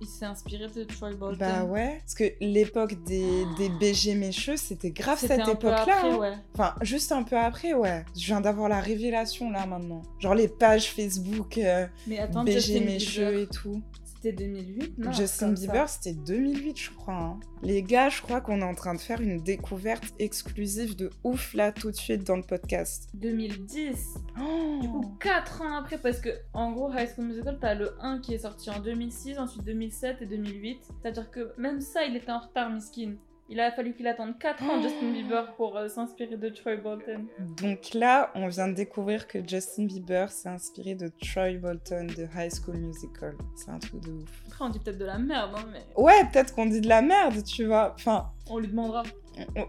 il 0.01 0.07
s'est 0.07 0.25
inspiré 0.25 0.69
de 0.75 0.85
Troy 0.85 1.13
Bolton. 1.13 1.37
Bah 1.39 1.65
ouais, 1.65 1.99
parce 2.01 2.15
que 2.15 2.25
l'époque 2.41 2.95
des, 3.05 3.45
des 3.59 3.69
BG 3.69 4.15
mécheux, 4.15 4.57
c'était 4.57 4.91
grave 4.91 5.19
cette 5.19 5.47
époque-là. 5.47 6.01
hein. 6.05 6.17
ouais. 6.17 6.33
Enfin, 6.55 6.75
juste 6.81 7.13
un 7.13 7.23
peu 7.25 7.37
après, 7.37 7.75
ouais. 7.75 8.07
Je 8.17 8.25
viens 8.25 8.41
d'avoir 8.41 8.71
la 8.71 8.81
révélation 8.81 9.51
là 9.51 9.67
maintenant. 9.67 10.01
Genre 10.19 10.35
les 10.35 10.49
pages 10.49 10.91
Facebook, 10.91 11.59
euh, 11.59 11.87
Mais 12.07 12.19
attends, 12.19 12.43
BG 12.43 12.81
mécheux 12.81 13.41
et 13.43 13.47
tout. 13.47 13.83
C'était 14.23 14.33
2008, 14.45 14.99
non 14.99 15.13
Justin. 15.13 15.53
Bieber, 15.53 15.89
c'était 15.89 16.13
2008, 16.13 16.79
je 16.79 16.91
crois. 16.91 17.15
hein. 17.15 17.41
Les 17.63 17.83
gars, 17.83 18.09
je 18.09 18.21
crois 18.23 18.41
qu'on 18.41 18.61
est 18.61 18.65
en 18.65 18.75
train 18.75 18.95
de 18.95 19.01
faire 19.01 19.21
une 19.21 19.43
découverte 19.43 20.05
exclusive 20.19 20.97
de 20.97 21.11
ouf 21.25 21.55
là 21.55 21.73
tout 21.73 21.91
de 21.91 21.97
suite 21.97 22.25
dans 22.27 22.37
le 22.37 22.43
podcast. 22.43 23.09
2010. 23.15 24.15
Oh 24.41 24.79
Du 24.81 24.89
coup, 24.89 25.15
4 25.21 25.63
ans 25.63 25.77
après, 25.77 25.99
parce 25.99 26.21
que 26.21 26.31
en 26.53 26.73
gros, 26.73 26.91
High 26.93 27.09
School 27.15 27.27
Musical, 27.27 27.59
t'as 27.61 27.75
le 27.75 27.93
1 28.01 28.21
qui 28.21 28.35
est 28.35 28.39
sorti 28.39 28.71
en 28.71 28.81
2006, 28.81 29.39
ensuite 29.39 29.65
2007 29.65 30.23
et 30.23 30.27
2008. 30.27 30.79
C'est-à-dire 31.03 31.31
que 31.31 31.53
même 31.59 31.81
ça, 31.81 32.05
il 32.05 32.17
était 32.17 32.31
en 32.33 32.41
retard, 32.41 32.71
miskin. 32.71 33.15
Il 33.53 33.59
a 33.59 33.73
fallu 33.73 33.93
qu'il 33.95 34.07
attende 34.07 34.39
4 34.39 34.63
ans, 34.63 34.77
Oh. 34.79 34.83
Justin 34.83 35.11
Bieber, 35.13 35.53
pour 35.57 35.77
euh, 35.77 35.89
s'inspirer 35.89 36.37
de 36.37 36.49
Troy 36.51 36.77
Bolton. 36.77 37.27
Donc 37.61 37.95
là, 37.95 38.31
on 38.37 38.47
vient 38.47 38.69
de 38.69 38.75
découvrir 38.75 39.27
que 39.27 39.41
Justin 39.47 39.87
Bieber 39.87 40.31
s'est 40.31 40.49
inspiré 40.49 40.95
de 40.95 41.09
Troy 41.09 41.55
Bolton 41.59 42.07
de 42.17 42.29
High 42.37 42.53
School 42.53 42.77
Musical. 42.77 43.35
C'est 43.57 43.71
un 43.73 43.79
truc 43.81 44.01
de 44.03 44.11
ouf. 44.13 44.43
Après, 44.47 44.65
on 44.65 44.69
dit 44.69 44.79
peut-être 44.79 44.99
de 44.99 45.05
la 45.05 45.19
merde, 45.19 45.51
hein, 45.57 45.65
mais 45.73 45.81
Ouais, 45.97 46.25
peut-être 46.33 46.55
qu'on 46.55 46.67
dit 46.67 46.81
de 46.81 46.89
la 46.89 47.03
merde, 47.03 47.43
tu 47.43 47.65
vois. 47.67 47.93
Enfin, 47.97 48.31
on 48.49 48.59
lui 48.59 48.69
demandera. 48.69 49.03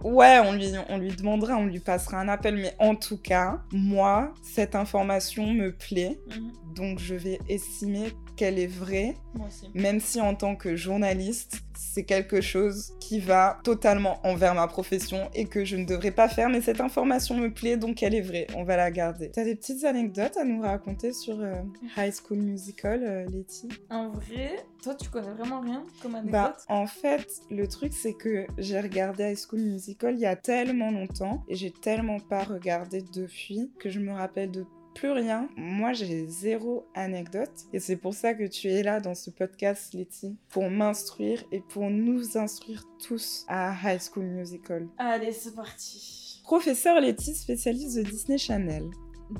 Ouais, 0.03 0.39
on 0.43 0.53
lui, 0.53 0.71
on 0.89 0.97
lui 0.97 1.11
demandera, 1.15 1.55
on 1.57 1.65
lui 1.65 1.79
passera 1.79 2.19
un 2.19 2.27
appel. 2.27 2.55
Mais 2.55 2.73
en 2.79 2.95
tout 2.95 3.17
cas, 3.17 3.61
moi, 3.71 4.33
cette 4.41 4.75
information 4.75 5.47
me 5.47 5.71
plaît. 5.71 6.19
Mhm. 6.29 6.51
Donc 6.75 6.99
je 6.99 7.15
vais 7.15 7.39
estimer 7.49 8.13
qu'elle 8.37 8.57
est 8.57 8.67
vraie, 8.67 9.15
Moi 9.35 9.47
aussi. 9.47 9.69
même 9.75 9.99
si 9.99 10.21
en 10.21 10.33
tant 10.35 10.55
que 10.55 10.75
journaliste, 10.77 11.61
c'est 11.77 12.03
quelque 12.05 12.39
chose 12.41 12.93
qui 13.01 13.19
va 13.19 13.59
totalement 13.63 14.19
envers 14.25 14.55
ma 14.55 14.67
profession 14.67 15.29
et 15.35 15.45
que 15.45 15.65
je 15.65 15.75
ne 15.75 15.85
devrais 15.85 16.11
pas 16.11 16.29
faire. 16.29 16.47
Mais 16.49 16.61
cette 16.61 16.79
information 16.79 17.35
me 17.35 17.51
plaît, 17.53 17.75
donc 17.75 18.01
elle 18.03 18.15
est 18.15 18.21
vraie. 18.21 18.47
On 18.55 18.63
va 18.63 18.77
la 18.77 18.89
garder. 18.89 19.31
T'as 19.31 19.43
des 19.43 19.55
petites 19.55 19.83
anecdotes 19.83 20.37
à 20.37 20.45
nous 20.45 20.61
raconter 20.61 21.11
sur 21.11 21.39
euh, 21.41 21.55
High 21.97 22.13
School 22.13 22.37
Musical, 22.39 23.03
euh, 23.03 23.25
Letty? 23.29 23.67
En 23.89 24.09
vrai, 24.09 24.63
toi, 24.81 24.95
tu 24.95 25.09
connais 25.09 25.31
vraiment 25.31 25.59
rien 25.59 25.83
comme 26.01 26.15
anecdote? 26.15 26.31
Bah, 26.31 26.55
en 26.69 26.87
fait, 26.87 27.27
le 27.49 27.67
truc, 27.67 27.91
c'est 27.93 28.13
que 28.13 28.45
j'ai 28.57 28.79
regardé 28.79 29.23
High 29.31 29.37
School 29.37 29.60
Musical 29.61 30.15
il 30.15 30.21
y 30.21 30.25
a 30.25 30.35
tellement 30.35 30.91
longtemps 30.91 31.43
et 31.47 31.55
j'ai 31.55 31.71
tellement 31.71 32.19
pas 32.19 32.43
regardé 32.43 33.01
depuis 33.01 33.71
que 33.79 33.89
je 33.89 33.99
me 33.99 34.11
rappelle 34.11 34.51
de 34.51 34.65
plus 34.93 35.11
rien. 35.11 35.49
Moi, 35.55 35.93
j'ai 35.93 36.27
zéro 36.27 36.85
anecdote 36.93 37.51
et 37.73 37.79
c'est 37.79 37.95
pour 37.95 38.13
ça 38.13 38.33
que 38.33 38.47
tu 38.47 38.67
es 38.67 38.83
là 38.83 38.99
dans 38.99 39.15
ce 39.15 39.29
podcast, 39.29 39.93
Letty, 39.93 40.37
pour 40.49 40.69
m'instruire 40.69 41.43
et 41.51 41.61
pour 41.61 41.89
nous 41.89 42.37
instruire 42.37 42.83
tous 42.99 43.45
à 43.47 43.73
High 43.83 44.01
School 44.01 44.25
Musical. 44.25 44.87
Allez, 44.97 45.31
c'est 45.31 45.55
parti. 45.55 46.41
Professeur 46.43 46.99
Letty, 46.99 47.35
spécialiste 47.35 47.97
de 47.97 48.03
Disney 48.03 48.37
Channel. 48.37 48.83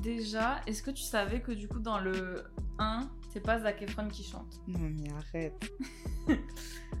Déjà, 0.00 0.62
est-ce 0.66 0.82
que 0.82 0.90
tu 0.90 1.02
savais 1.02 1.40
que 1.40 1.52
du 1.52 1.68
coup, 1.68 1.80
dans 1.80 1.98
le 1.98 2.44
1, 2.78 3.10
c'est 3.32 3.40
pas 3.40 3.58
Zac 3.60 3.80
Efron 3.82 4.08
qui 4.08 4.22
chante 4.24 4.60
Non 4.66 4.78
mais 4.80 5.10
arrête. 5.12 5.54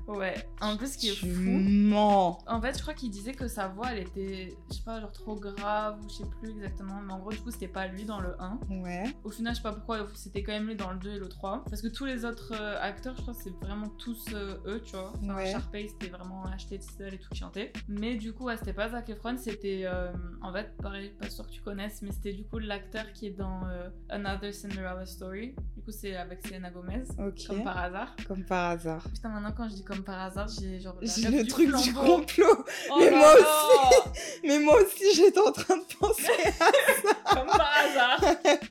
Ouais. 0.08 0.34
En 0.60 0.76
plus, 0.76 0.94
ce 0.94 0.98
qui 0.98 1.10
est 1.10 1.14
tu 1.14 1.32
fou. 1.32 1.40
mens. 1.60 2.38
En 2.48 2.60
fait, 2.60 2.76
je 2.76 2.82
crois 2.82 2.92
qu'il 2.92 3.08
disait 3.08 3.34
que 3.34 3.46
sa 3.46 3.68
voix, 3.68 3.92
elle 3.92 4.00
était, 4.00 4.56
je 4.68 4.74
sais 4.74 4.82
pas, 4.82 5.00
genre 5.00 5.12
trop 5.12 5.36
grave, 5.36 6.00
ou 6.04 6.08
je 6.08 6.16
sais 6.16 6.24
plus 6.40 6.50
exactement. 6.50 7.00
Mais 7.06 7.12
en 7.12 7.20
gros, 7.20 7.30
du 7.30 7.38
coup, 7.38 7.52
c'était 7.52 7.68
pas 7.68 7.86
lui 7.86 8.04
dans 8.04 8.18
le 8.18 8.34
1. 8.42 8.58
Ouais. 8.82 9.04
Au 9.22 9.30
final, 9.30 9.52
je 9.52 9.58
sais 9.58 9.62
pas 9.62 9.72
pourquoi, 9.72 10.08
c'était 10.14 10.42
quand 10.42 10.52
même 10.52 10.66
lui 10.66 10.74
dans 10.74 10.90
le 10.90 10.98
2 10.98 11.10
et 11.12 11.18
le 11.20 11.28
3. 11.28 11.62
Parce 11.70 11.80
que 11.80 11.86
tous 11.86 12.04
les 12.04 12.24
autres 12.24 12.52
euh, 12.52 12.80
acteurs, 12.82 13.14
je 13.16 13.22
crois, 13.22 13.34
c'est 13.34 13.54
vraiment 13.60 13.88
tous 13.90 14.24
euh, 14.34 14.56
eux, 14.66 14.82
tu 14.84 14.96
vois. 14.96 15.12
Enfin, 15.22 15.36
Ouais. 15.36 15.52
Sharpay, 15.52 15.86
c'était 15.88 16.08
vraiment 16.10 16.44
acheté 16.46 16.80
seul 16.80 17.14
et 17.14 17.18
tout 17.18 17.28
qui 17.30 17.38
chantait. 17.38 17.72
Mais 17.86 18.16
du 18.16 18.32
coup, 18.32 18.44
ouais, 18.46 18.56
c'était 18.56 18.72
pas 18.74 18.88
Zac 18.90 19.08
Efron, 19.08 19.36
c'était. 19.38 19.82
euh, 19.84 20.12
en 20.42 20.52
fait, 20.52 20.76
pareil, 20.78 21.10
pas 21.10 21.30
sûr 21.30 21.46
que 21.46 21.52
tu 21.52 21.62
connaisses, 21.62 22.02
mais 22.02 22.10
c'était 22.10 22.32
du 22.32 22.42
coup 22.44 22.58
l'acteur 22.58 23.12
qui 23.12 23.28
est 23.28 23.38
dans 23.38 23.60
Another 24.08 24.52
Cinderella 24.52 25.06
Story. 25.06 25.54
Du 25.76 25.82
coup, 25.82 25.92
c'est 25.92 26.16
avec 26.22 26.46
Selena 26.46 26.70
Gomez. 26.70 27.02
Comme 27.46 27.62
par 27.64 27.78
hasard. 27.78 28.16
Comme 28.26 28.44
par 28.44 28.70
hasard. 28.70 29.04
Putain, 29.12 29.28
maintenant, 29.28 29.52
quand 29.56 29.68
je 29.68 29.74
dis 29.74 29.84
comme 29.84 30.02
par 30.02 30.20
hasard, 30.20 30.48
j'ai 30.48 30.80
genre. 30.80 30.96
J'ai 31.02 31.28
le 31.28 31.42
du 31.42 31.48
truc 31.48 31.66
du 31.76 31.90
flambeau. 31.90 32.16
complot. 32.18 32.64
Oh 32.90 32.96
Mais 33.00 33.10
moi 33.10 33.34
là 33.38 33.90
Mais 34.44 34.58
moi 34.58 34.76
aussi, 34.82 35.04
j'étais 35.14 35.38
en 35.40 35.52
train 35.52 35.76
de 35.76 35.84
penser. 35.98 36.32
comme 37.30 37.46
par 37.46 37.70
hasard. 37.84 38.24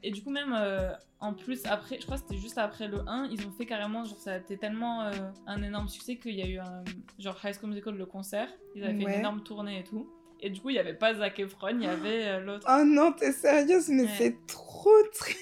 Et 0.03 0.11
du 0.11 0.23
coup, 0.23 0.31
même 0.31 0.53
euh, 0.53 0.91
en 1.19 1.33
plus, 1.33 1.61
après, 1.65 1.97
je 1.99 2.05
crois 2.05 2.17
que 2.17 2.23
c'était 2.27 2.41
juste 2.41 2.57
après 2.57 2.87
le 2.87 2.99
1, 3.07 3.29
ils 3.31 3.45
ont 3.45 3.51
fait 3.51 3.65
carrément, 3.65 4.03
genre, 4.05 4.17
ça 4.19 4.33
a 4.33 4.37
été 4.37 4.57
tellement 4.57 5.03
euh, 5.03 5.11
un 5.47 5.61
énorme 5.61 5.87
succès 5.87 6.15
qu'il 6.17 6.35
y 6.35 6.41
a 6.41 6.47
eu 6.47 6.57
un. 6.57 6.83
Genre, 7.19 7.37
High 7.43 7.53
School 7.55 7.69
Musical, 7.69 7.95
le 7.95 8.05
concert. 8.05 8.47
Ils 8.75 8.83
avaient 8.83 8.93
fait 8.97 9.03
une 9.03 9.09
énorme 9.09 9.43
tournée 9.43 9.79
et 9.79 9.83
tout. 9.83 10.09
Et 10.43 10.49
du 10.49 10.59
coup, 10.59 10.71
il 10.71 10.75
y 10.75 10.79
avait 10.79 10.95
pas 10.95 11.13
Zac 11.13 11.37
Efron, 11.39 11.67
il 11.69 11.83
y 11.83 11.87
avait 11.87 12.25
euh, 12.25 12.39
l'autre. 12.39 12.65
Oh 12.67 12.83
non, 12.83 13.11
t'es 13.11 13.31
sérieuse, 13.31 13.89
mais 13.89 14.03
Ouais. 14.05 14.09
c'est 14.17 14.47
trop 14.47 14.89
triste. 15.13 15.37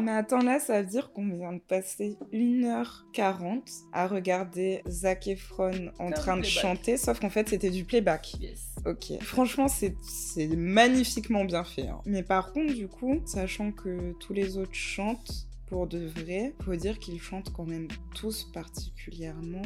Mais 0.00 0.12
attends, 0.12 0.42
là, 0.42 0.58
ça 0.60 0.80
veut 0.82 0.86
dire 0.88 1.12
qu'on 1.12 1.28
vient 1.36 1.52
de 1.52 1.58
passer 1.60 2.16
1h40 2.32 3.62
à 3.92 4.06
regarder 4.06 4.82
Zac 4.88 5.26
Efron 5.28 5.90
en 5.98 6.10
train 6.10 6.36
de 6.36 6.44
chanter, 6.44 6.96
sauf 6.96 7.20
qu'en 7.20 7.30
fait, 7.30 7.48
c'était 7.48 7.70
du 7.70 7.84
playback. 7.84 8.34
Yes. 8.40 8.74
Ok. 8.86 9.12
Franchement, 9.20 9.68
c'est 9.68 9.94
c'est 10.02 10.48
magnifiquement 10.48 11.44
bien 11.44 11.64
fait. 11.64 11.88
hein. 11.88 12.00
Mais 12.06 12.22
par 12.22 12.52
contre, 12.52 12.74
du 12.74 12.88
coup, 12.88 13.20
sachant 13.24 13.72
que 13.72 14.12
tous 14.20 14.32
les 14.32 14.56
autres 14.58 14.74
chantent 14.74 15.46
pour 15.68 15.86
de 15.86 16.06
vrai, 16.06 16.52
faut 16.64 16.74
dire 16.76 16.98
qu'ils 16.98 17.20
chantent 17.20 17.52
quand 17.52 17.64
même 17.64 17.88
tous 18.14 18.44
particulièrement 18.52 19.62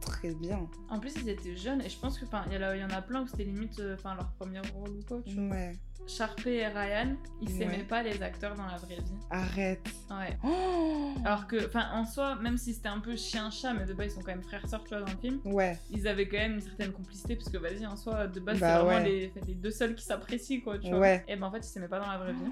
très 0.00 0.34
bien. 0.34 0.68
En 0.88 0.98
plus, 0.98 1.14
ils 1.16 1.28
étaient 1.28 1.56
jeunes 1.56 1.80
et 1.82 1.88
je 1.88 1.98
pense 1.98 2.18
que, 2.18 2.24
il 2.24 2.52
y, 2.54 2.56
en 2.58 2.62
a- 2.62 2.76
il 2.76 2.80
y 2.80 2.84
en 2.84 2.90
a 2.90 3.02
plein 3.02 3.22
où 3.22 3.26
c'était 3.26 3.44
limite, 3.44 3.78
euh, 3.80 3.94
enfin, 3.94 4.14
leur 4.14 4.30
premier 4.32 4.60
rôle 4.74 4.90
ou 4.90 5.02
quoi. 5.06 5.20
tu 5.26 5.34
vois. 5.34 5.44
Ouais. 5.56 5.72
Sharpay 6.06 6.54
et 6.56 6.66
Ryan, 6.66 7.14
ils 7.42 7.50
s'aimaient 7.50 7.76
Ouais. 7.76 7.84
pas 7.84 8.02
les 8.02 8.20
acteurs 8.22 8.56
dans 8.56 8.64
la 8.66 8.76
vraie 8.78 8.96
vie. 8.96 9.12
Arrête. 9.30 9.86
Ouais. 10.10 10.36
Oh 10.42 11.12
Alors 11.24 11.46
que, 11.46 11.66
enfin, 11.66 11.88
en 11.92 12.04
soi, 12.04 12.34
même 12.36 12.56
si 12.56 12.72
c'était 12.74 12.88
un 12.88 12.98
peu 13.00 13.14
chien-chat, 13.14 13.74
mais 13.74 13.84
de 13.84 13.92
base, 13.92 14.08
ils 14.08 14.14
sont 14.14 14.20
quand 14.20 14.32
même 14.32 14.42
frères-sœurs, 14.42 14.82
tu 14.82 14.88
vois, 14.88 15.00
dans 15.02 15.12
le 15.12 15.18
film. 15.18 15.40
ouais. 15.44 15.78
ils 15.90 16.08
avaient 16.08 16.26
quand 16.26 16.38
même 16.38 16.54
une 16.54 16.60
certaine 16.62 16.90
complicité 16.92 17.36
parce 17.36 17.50
que 17.50 17.58
vas-y 17.58 17.86
en 17.86 17.96
soi 17.96 18.26
de 18.26 18.40
base 18.40 18.58
Bah 18.58 18.66
c'est 18.78 18.82
vraiment 18.82 19.04
ouais. 19.04 19.08
les, 19.08 19.32
les 19.46 19.54
deux 19.54 19.70
seuls 19.70 19.94
qui 19.94 20.04
s'apprécient 20.04 20.60
quoi 20.62 20.78
tu 20.78 20.88
vois 20.88 20.98
Ouais. 20.98 21.24
et 21.28 21.36
ben 21.36 21.46
en 21.46 21.50
fait 21.52 21.58
ils 21.58 21.64
s'aimaient 21.64 21.86
pas 21.88 22.00
dans 22.00 22.06
la 22.10 22.18
vraie 22.18 22.32
vie 22.32 22.50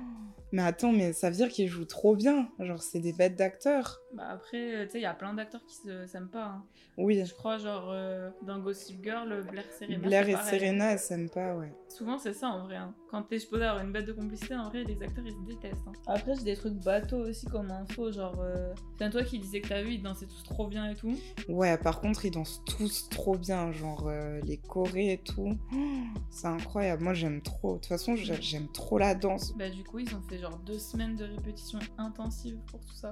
Mais 0.52 0.62
attends, 0.62 0.92
mais 0.92 1.12
ça 1.12 1.28
veut 1.30 1.36
dire 1.36 1.48
qu'ils 1.48 1.68
jouent 1.68 1.84
trop 1.84 2.16
bien. 2.16 2.48
Genre, 2.58 2.82
c'est 2.82 3.00
des 3.00 3.12
bêtes 3.12 3.36
d'acteurs. 3.36 4.00
bah 4.14 4.24
après 4.30 4.74
euh, 4.74 4.84
tu 4.86 4.92
sais 4.92 4.98
il 5.00 5.02
y 5.02 5.06
a 5.06 5.12
plein 5.14 5.34
d'acteurs 5.34 5.64
qui 5.66 5.74
se 5.76 6.06
s'aiment 6.06 6.30
pas 6.30 6.44
hein. 6.46 6.64
Oui. 6.96 7.22
je 7.24 7.34
crois 7.34 7.58
genre 7.58 7.90
euh, 7.92 8.30
dans 8.42 8.58
Gossip 8.58 9.02
Girl 9.04 9.44
Blair 9.50 9.64
Serena 9.78 9.98
Blair 9.98 10.28
et. 10.28 10.36
Serena, 10.36 10.92
elles 10.92 10.98
s'aiment 10.98 11.28
pas, 11.30 11.54
ouais. 11.54 11.72
Souvent, 11.88 12.18
c'est 12.18 12.32
ça 12.32 12.48
en 12.48 12.64
vrai. 12.64 12.76
hein. 12.76 12.94
Quand 13.10 13.22
t'es 13.22 13.38
supposé 13.38 13.64
avoir 13.64 13.84
une 13.84 13.92
bête 13.92 14.06
de 14.06 14.12
complicité, 14.12 14.54
en 14.56 14.68
vrai, 14.68 14.82
les 14.84 15.00
acteurs 15.02 15.24
ils 15.26 15.32
se 15.32 15.46
détestent. 15.46 15.86
hein. 15.86 15.92
Après, 16.06 16.34
j'ai 16.34 16.42
des 16.44 16.56
trucs 16.56 16.74
bateaux 16.82 17.28
aussi 17.28 17.46
comme 17.46 17.70
info, 17.70 18.10
genre. 18.10 18.36
Euh... 18.40 18.72
C'est 18.98 19.10
toi 19.10 19.22
qui 19.22 19.38
disais 19.38 19.60
que 19.60 19.68
t'as 19.68 19.82
vu, 19.82 19.92
ils 19.94 20.02
dansaient 20.02 20.26
tous 20.26 20.42
trop 20.42 20.66
bien 20.66 20.90
et 20.90 20.94
tout. 20.96 21.14
Ouais, 21.48 21.78
par 21.78 22.00
contre, 22.00 22.24
ils 22.24 22.30
dansent 22.32 22.62
tous 22.66 23.08
trop 23.10 23.36
bien, 23.36 23.70
genre 23.72 24.06
euh, 24.08 24.40
les 24.44 24.56
chorés 24.58 25.12
et 25.12 25.18
tout. 25.18 25.56
Oh, 25.72 25.76
c'est 26.30 26.48
incroyable. 26.48 27.04
Moi, 27.04 27.14
j'aime 27.14 27.40
trop. 27.42 27.74
De 27.74 27.78
toute 27.78 27.86
façon, 27.86 28.16
j'ai- 28.16 28.40
j'aime 28.42 28.68
trop 28.72 28.98
la 28.98 29.14
danse. 29.14 29.54
Bah, 29.56 29.70
du 29.70 29.84
coup, 29.84 30.00
ils 30.00 30.14
ont 30.16 30.22
fait 30.28 30.37
genre 30.40 30.58
deux 30.58 30.78
semaines 30.78 31.16
de 31.16 31.24
répétition 31.24 31.78
intensive 31.98 32.56
pour 32.70 32.80
tout 32.80 32.94
ça. 32.94 33.10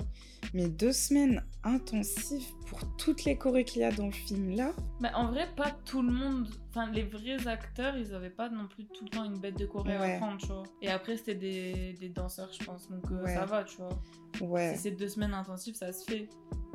Mais 0.54 0.68
deux 0.68 0.92
semaines 0.92 1.44
intensives 1.64 2.46
pour 2.66 2.80
toutes 2.96 3.24
les 3.24 3.36
chorés 3.36 3.64
qu'il 3.64 3.82
y 3.82 3.84
a 3.84 3.92
dans 3.92 4.06
le 4.06 4.12
film 4.12 4.50
là. 4.56 4.72
Bah, 5.00 5.10
en 5.14 5.28
vrai, 5.30 5.48
pas 5.56 5.70
tout 5.84 6.02
le 6.02 6.12
monde. 6.12 6.48
Enfin, 6.70 6.90
les 6.92 7.02
vrais 7.02 7.46
acteurs, 7.48 7.96
ils 7.96 8.14
avaient 8.14 8.30
pas 8.30 8.48
non 8.48 8.66
plus 8.68 8.84
tout 8.86 9.04
le 9.04 9.10
temps 9.10 9.24
une 9.24 9.38
bête 9.38 9.58
de 9.58 9.66
choré 9.66 9.98
Ouais. 9.98 10.14
à 10.14 10.18
prendre, 10.18 10.38
tu 10.38 10.46
vois. 10.46 10.62
Et 10.82 10.88
après, 10.88 11.16
c'était 11.16 11.34
des, 11.34 11.94
des 11.94 12.08
danseurs, 12.08 12.50
je 12.58 12.64
pense. 12.64 12.88
Donc, 12.90 13.04
euh, 13.10 13.22
Ouais. 13.22 13.34
ça 13.34 13.44
va, 13.46 13.64
tu 13.64 13.76
vois. 13.78 13.98
Ouais. 14.40 14.74
Si 14.74 14.82
c'est 14.82 14.90
deux 14.92 15.08
semaines 15.08 15.34
intensives, 15.34 15.74
ça 15.74 15.92
se 15.92 16.04
fait. 16.04 16.28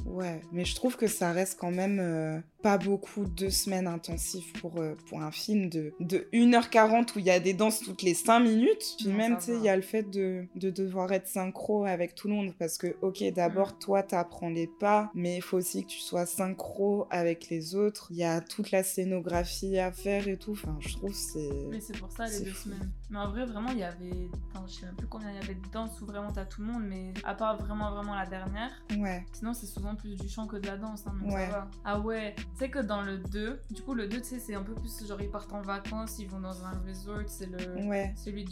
Ouais, 0.05 0.41
mais 0.51 0.65
je 0.65 0.75
trouve 0.75 0.97
que 0.97 1.07
ça 1.07 1.31
reste 1.31 1.59
quand 1.59 1.71
même 1.71 1.99
euh, 1.99 2.39
pas 2.61 2.77
beaucoup 2.77 3.25
deux 3.25 3.49
semaines 3.49 3.87
intensives 3.87 4.51
pour, 4.59 4.77
euh, 4.79 4.95
pour 5.09 5.21
un 5.21 5.31
film 5.31 5.69
de, 5.69 5.93
de 5.99 6.27
1h40 6.33 7.15
où 7.15 7.19
il 7.19 7.25
y 7.25 7.31
a 7.31 7.39
des 7.39 7.53
danses 7.53 7.79
toutes 7.79 8.01
les 8.03 8.13
5 8.13 8.39
minutes. 8.39 8.95
Puis 8.97 9.07
Non, 9.09 9.15
même, 9.15 9.37
tu 9.37 9.45
sais, 9.45 9.55
il 9.55 9.63
y 9.63 9.69
a 9.69 9.75
le 9.75 9.81
fait 9.81 10.03
de, 10.03 10.45
de 10.55 10.69
devoir 10.69 11.11
être 11.11 11.27
synchro 11.27 11.85
avec 11.85 12.15
tout 12.15 12.27
le 12.27 12.33
monde 12.35 12.53
parce 12.59 12.77
que, 12.77 12.95
ok, 13.01 13.23
d'abord, 13.33 13.69
Mm. 13.73 13.79
toi, 13.79 14.03
t'apprends 14.03 14.49
les 14.49 14.67
pas, 14.67 15.11
mais 15.13 15.37
il 15.37 15.41
faut 15.41 15.57
aussi 15.57 15.83
que 15.83 15.89
tu 15.89 15.99
sois 15.99 16.25
synchro 16.25 17.07
avec 17.09 17.49
les 17.49 17.75
autres. 17.75 18.07
Il 18.11 18.17
y 18.17 18.23
a 18.23 18.41
toute 18.41 18.71
la 18.71 18.83
scénographie 18.83 19.77
à 19.79 19.91
faire 19.91 20.27
et 20.27 20.37
tout. 20.37 20.51
Enfin, 20.51 20.77
je 20.79 20.93
trouve 20.95 21.11
que 21.11 21.15
c'est... 21.15 21.49
Mais 21.69 21.79
c'est 21.79 21.97
pour 21.97 22.11
ça, 22.11 22.27
les 22.27 22.39
deux 22.41 22.51
fou. 22.51 22.69
semaines. 22.69 22.91
Mais 23.09 23.17
en 23.19 23.29
vrai, 23.29 23.45
vraiment, 23.45 23.69
il 23.71 23.79
y 23.79 23.83
avait. 23.83 24.29
Enfin, 24.53 24.65
je 24.67 24.73
sais 24.73 24.85
même 24.85 24.95
plus 24.95 25.07
combien 25.07 25.29
il 25.31 25.35
y 25.35 25.39
avait 25.43 25.55
de 25.55 25.67
danses 25.73 25.99
où 26.01 26.05
vraiment 26.05 26.31
t'as 26.31 26.45
tout 26.45 26.61
le 26.61 26.67
monde, 26.67 26.83
mais 26.87 27.13
à 27.25 27.33
part 27.35 27.57
vraiment, 27.57 27.91
vraiment 27.91 28.15
la 28.15 28.25
dernière. 28.25 28.71
Ouais, 28.97 29.25
Sinon, 29.33 29.53
c'est 29.53 29.65
souvent 29.65 29.95
plus 29.95 30.15
du 30.15 30.29
chant 30.29 30.47
que 30.47 30.55
de 30.57 30.65
la 30.67 30.77
danse, 30.77 31.03
hein, 31.07 31.13
donc 31.21 31.33
Ouais. 31.33 31.45
ça 31.47 31.51
va. 31.51 31.67
Ah 31.83 31.99
ouais, 31.99 32.35
sais 32.57 32.69
que 32.69 32.79
dans 32.79 33.01
le 33.01 33.17
2, 33.17 33.59
du 33.71 33.81
coup, 33.81 33.93
le 33.93 34.07
2, 34.07 34.17
tu 34.17 34.23
sais, 34.23 34.39
c'est 34.39 34.55
un 34.55 34.63
peu 34.63 34.73
plus 34.73 35.05
genre 35.07 35.21
ils 35.21 35.29
partent 35.29 35.53
en 35.53 35.61
vacances, 35.61 36.19
ils 36.19 36.27
vont 36.27 36.39
dans 36.39 36.63
un 36.63 36.79
resort, 36.87 37.21
c'est 37.27 37.47
le. 37.47 37.87
ouais. 37.87 38.13
Celui 38.15 38.45